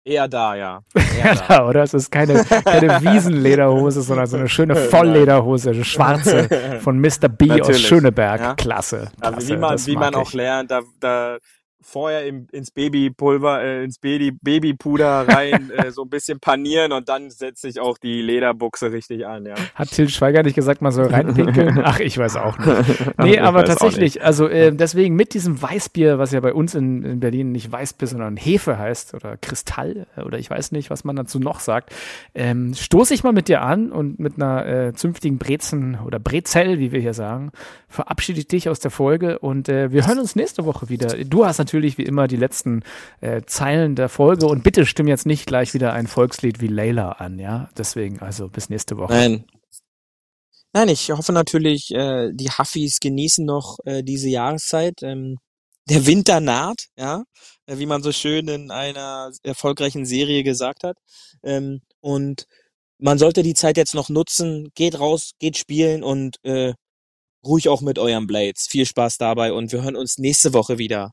[0.04, 0.80] Eher da, ja.
[1.22, 1.84] Eher da, oder?
[1.84, 7.28] Es ist keine, keine Wiesenlederhose, sondern so eine schöne Volllederhose, eine schwarze von Mr.
[7.28, 8.40] B Natürlich, aus Schöneberg.
[8.40, 8.54] Ja.
[8.54, 9.12] Klasse.
[9.20, 9.48] klasse.
[9.48, 11.38] wie man, wie man auch lernt, da, da
[11.80, 17.08] vorher im, ins Babypulver, äh, ins Baby, Babypuder rein, äh, so ein bisschen panieren und
[17.08, 19.54] dann setze ich auch die Lederbuchse richtig an, ja.
[19.74, 21.80] Hat Till Schweiger nicht gesagt, man soll reinpinkeln?
[21.84, 23.18] Ach, ich weiß auch nicht.
[23.18, 27.20] Nee, aber tatsächlich, also äh, deswegen mit diesem Weißbier, was ja bei uns in, in
[27.20, 31.38] Berlin nicht Weißbier, sondern Hefe heißt oder Kristall oder ich weiß nicht, was man dazu
[31.38, 31.94] noch sagt,
[32.34, 36.78] ähm, stoße ich mal mit dir an und mit einer äh, zünftigen Brezen oder Brezel,
[36.78, 37.52] wie wir hier sagen,
[37.88, 41.08] verabschiede ich dich aus der Folge und äh, wir hören uns nächste Woche wieder.
[41.24, 42.82] Du hast natürlich natürlich wie immer die letzten
[43.20, 47.12] äh, Zeilen der Folge und bitte stimm jetzt nicht gleich wieder ein Volkslied wie Layla
[47.12, 47.68] an, ja?
[47.76, 49.12] Deswegen, also bis nächste Woche.
[49.12, 49.44] Nein.
[50.72, 55.02] Nein, ich hoffe natürlich, äh, die Huffis genießen noch äh, diese Jahreszeit.
[55.02, 55.38] Ähm,
[55.88, 57.24] der Winter naht, ja,
[57.66, 60.96] äh, wie man so schön in einer erfolgreichen Serie gesagt hat.
[61.42, 62.46] Ähm, und
[62.98, 66.72] man sollte die Zeit jetzt noch nutzen, geht raus, geht spielen und äh,
[67.44, 68.66] ruhig auch mit euren Blades.
[68.68, 71.12] Viel Spaß dabei und wir hören uns nächste Woche wieder.